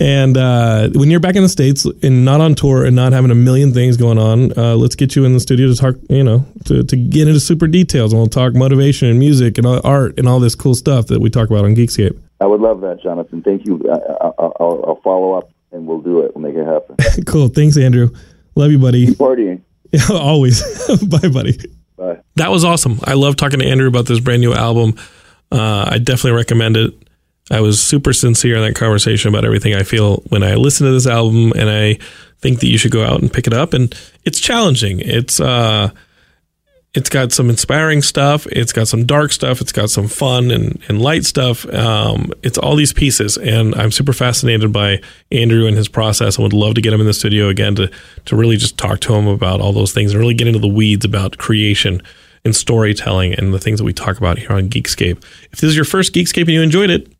and 0.00 0.36
uh, 0.36 0.90
when 0.94 1.10
you're 1.10 1.20
back 1.20 1.34
in 1.34 1.42
the 1.42 1.48
states 1.48 1.84
and 2.02 2.24
not 2.24 2.40
on 2.40 2.54
tour 2.54 2.84
and 2.84 2.94
not 2.94 3.12
having 3.12 3.30
a 3.30 3.34
million 3.34 3.72
things 3.72 3.96
going 3.96 4.18
on, 4.18 4.56
uh, 4.56 4.76
let's 4.76 4.94
get 4.94 5.16
you 5.16 5.24
in 5.24 5.32
the 5.32 5.40
studio 5.40 5.66
to 5.66 5.74
talk. 5.74 5.96
You 6.08 6.22
know, 6.24 6.46
to, 6.66 6.84
to 6.84 6.96
get 6.96 7.26
into 7.26 7.40
super 7.40 7.66
details, 7.66 8.12
and 8.12 8.20
we'll 8.20 8.28
talk 8.28 8.54
motivation 8.54 9.08
and 9.08 9.18
music 9.18 9.58
and 9.58 9.66
art 9.66 10.18
and 10.18 10.28
all 10.28 10.40
this 10.40 10.54
cool 10.54 10.74
stuff 10.74 11.08
that 11.08 11.20
we 11.20 11.30
talk 11.30 11.50
about 11.50 11.64
on 11.64 11.74
Geekscape. 11.74 12.18
I 12.40 12.46
would 12.46 12.60
love 12.60 12.80
that, 12.82 13.02
Jonathan. 13.02 13.42
Thank 13.42 13.66
you. 13.66 13.82
I, 13.90 14.26
I, 14.26 14.30
I'll, 14.38 14.84
I'll 14.86 15.00
follow 15.02 15.32
up 15.32 15.50
and 15.72 15.86
we'll 15.86 16.00
do 16.00 16.20
it. 16.20 16.34
We'll 16.34 16.42
make 16.42 16.54
it 16.54 16.64
happen. 16.64 17.24
cool. 17.26 17.48
Thanks, 17.48 17.76
Andrew. 17.76 18.10
Love 18.54 18.70
you, 18.70 18.78
buddy. 18.78 19.06
Keep 19.06 19.18
Partying. 19.18 19.62
Always. 20.10 20.62
Bye, 21.08 21.28
buddy. 21.28 21.58
Bye. 21.98 22.20
That 22.36 22.50
was 22.50 22.64
awesome. 22.64 23.00
I 23.04 23.14
love 23.14 23.36
talking 23.36 23.58
to 23.58 23.66
Andrew 23.66 23.88
about 23.88 24.06
this 24.06 24.20
brand 24.20 24.40
new 24.40 24.54
album. 24.54 24.94
Uh, 25.50 25.88
I 25.90 25.98
definitely 25.98 26.36
recommend 26.36 26.76
it. 26.76 26.94
I 27.50 27.60
was 27.60 27.82
super 27.82 28.12
sincere 28.12 28.56
in 28.56 28.62
that 28.62 28.74
conversation 28.74 29.28
about 29.30 29.44
everything 29.44 29.74
I 29.74 29.82
feel 29.82 30.18
when 30.28 30.42
I 30.42 30.54
listen 30.54 30.86
to 30.86 30.92
this 30.92 31.06
album, 31.06 31.52
and 31.56 31.68
I 31.68 31.98
think 32.40 32.60
that 32.60 32.68
you 32.68 32.78
should 32.78 32.92
go 32.92 33.04
out 33.04 33.20
and 33.20 33.32
pick 33.32 33.46
it 33.46 33.54
up. 33.54 33.72
And 33.72 33.94
it's 34.24 34.38
challenging. 34.38 35.00
It's 35.00 35.40
uh, 35.40 35.90
it's 36.94 37.10
got 37.10 37.32
some 37.32 37.50
inspiring 37.50 38.00
stuff. 38.00 38.46
It's 38.46 38.72
got 38.72 38.88
some 38.88 39.04
dark 39.04 39.30
stuff. 39.30 39.60
It's 39.60 39.72
got 39.72 39.90
some 39.90 40.08
fun 40.08 40.50
and, 40.50 40.82
and 40.88 41.00
light 41.02 41.24
stuff. 41.24 41.66
Um, 41.72 42.32
it's 42.42 42.56
all 42.56 42.76
these 42.76 42.92
pieces, 42.92 43.36
and 43.36 43.74
I'm 43.74 43.90
super 43.90 44.12
fascinated 44.14 44.72
by 44.72 45.00
Andrew 45.30 45.66
and 45.66 45.76
his 45.76 45.88
process. 45.88 46.36
and 46.36 46.42
would 46.44 46.54
love 46.54 46.74
to 46.74 46.80
get 46.80 46.92
him 46.92 47.00
in 47.00 47.06
the 47.06 47.14
studio 47.14 47.48
again 47.48 47.74
to 47.76 47.90
to 48.24 48.36
really 48.36 48.56
just 48.56 48.78
talk 48.78 49.00
to 49.00 49.14
him 49.14 49.26
about 49.26 49.60
all 49.60 49.72
those 49.72 49.92
things 49.92 50.12
and 50.12 50.20
really 50.20 50.34
get 50.34 50.46
into 50.46 50.60
the 50.60 50.68
weeds 50.68 51.04
about 51.04 51.36
creation 51.38 52.02
and 52.44 52.56
storytelling 52.56 53.34
and 53.34 53.52
the 53.52 53.58
things 53.58 53.78
that 53.78 53.84
we 53.84 53.92
talk 53.92 54.16
about 54.16 54.38
here 54.38 54.52
on 54.52 54.70
Geekscape. 54.70 55.22
If 55.52 55.60
this 55.60 55.68
is 55.68 55.76
your 55.76 55.84
first 55.84 56.14
Geekscape 56.14 56.42
and 56.42 56.50
you 56.50 56.62
enjoyed 56.62 56.90
it, 56.90 57.12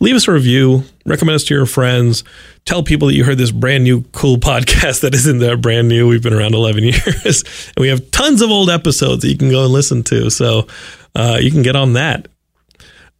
leave 0.00 0.14
us 0.14 0.28
a 0.28 0.32
review, 0.32 0.84
recommend 1.06 1.36
us 1.36 1.44
to 1.44 1.54
your 1.54 1.66
friends, 1.66 2.24
tell 2.64 2.82
people 2.82 3.08
that 3.08 3.14
you 3.14 3.24
heard 3.24 3.38
this 3.38 3.50
brand 3.50 3.84
new 3.84 4.02
cool 4.12 4.36
podcast 4.36 5.00
that 5.00 5.14
isn't 5.14 5.38
that 5.38 5.60
brand 5.60 5.88
new. 5.88 6.06
We've 6.06 6.22
been 6.22 6.34
around 6.34 6.54
11 6.54 6.84
years 6.84 7.44
and 7.76 7.82
we 7.82 7.88
have 7.88 8.10
tons 8.10 8.42
of 8.42 8.50
old 8.50 8.68
episodes 8.68 9.22
that 9.22 9.28
you 9.28 9.38
can 9.38 9.50
go 9.50 9.64
and 9.64 9.72
listen 9.72 10.02
to. 10.04 10.30
So 10.30 10.66
uh, 11.14 11.38
you 11.40 11.50
can 11.50 11.62
get 11.62 11.76
on 11.76 11.94
that. 11.94 12.28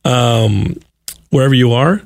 Um, 0.04 0.76
wherever 1.30 1.54
you 1.54 1.72
are, 1.72 2.02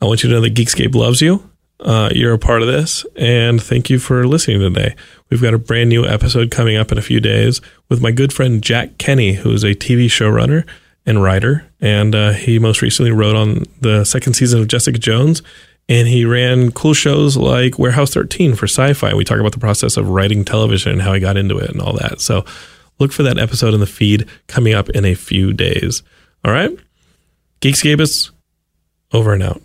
I 0.00 0.06
want 0.06 0.22
you 0.22 0.30
to 0.30 0.36
know 0.36 0.40
that 0.40 0.54
Geekscape 0.54 0.94
loves 0.94 1.20
you. 1.20 1.48
Uh, 1.78 2.10
you're 2.12 2.34
a 2.34 2.38
part 2.38 2.60
of 2.60 2.68
this, 2.68 3.06
and 3.16 3.62
thank 3.62 3.88
you 3.88 3.98
for 3.98 4.26
listening 4.26 4.60
today. 4.60 4.94
We've 5.30 5.40
got 5.40 5.54
a 5.54 5.58
brand 5.58 5.88
new 5.88 6.04
episode 6.04 6.50
coming 6.50 6.76
up 6.76 6.92
in 6.92 6.98
a 6.98 7.02
few 7.02 7.20
days 7.20 7.62
with 7.88 8.02
my 8.02 8.10
good 8.10 8.34
friend 8.34 8.62
Jack 8.62 8.98
Kenny, 8.98 9.34
who 9.34 9.50
is 9.52 9.64
a 9.64 9.74
TV 9.74 10.06
showrunner 10.06 10.66
and 11.06 11.22
writer, 11.22 11.69
and 11.80 12.14
uh, 12.14 12.32
he 12.32 12.58
most 12.58 12.82
recently 12.82 13.10
wrote 13.10 13.36
on 13.36 13.64
the 13.80 14.04
second 14.04 14.34
season 14.34 14.60
of 14.60 14.68
Jessica 14.68 14.98
Jones, 14.98 15.42
and 15.88 16.06
he 16.08 16.24
ran 16.24 16.72
cool 16.72 16.94
shows 16.94 17.36
like 17.36 17.78
Warehouse 17.78 18.12
13 18.12 18.54
for 18.54 18.66
Sci-Fi. 18.66 19.14
We 19.14 19.24
talk 19.24 19.40
about 19.40 19.52
the 19.52 19.58
process 19.58 19.96
of 19.96 20.08
writing 20.08 20.44
television 20.44 20.92
and 20.92 21.02
how 21.02 21.12
he 21.12 21.20
got 21.20 21.36
into 21.36 21.58
it 21.58 21.70
and 21.70 21.80
all 21.80 21.94
that. 21.94 22.20
So 22.20 22.44
look 22.98 23.12
for 23.12 23.22
that 23.22 23.38
episode 23.38 23.74
in 23.74 23.80
the 23.80 23.86
feed 23.86 24.28
coming 24.46 24.74
up 24.74 24.90
in 24.90 25.04
a 25.04 25.14
few 25.14 25.52
days. 25.52 26.02
All 26.44 26.52
right, 26.52 26.70
Geekscapists, 27.60 28.30
over 29.12 29.32
and 29.32 29.42
out. 29.42 29.60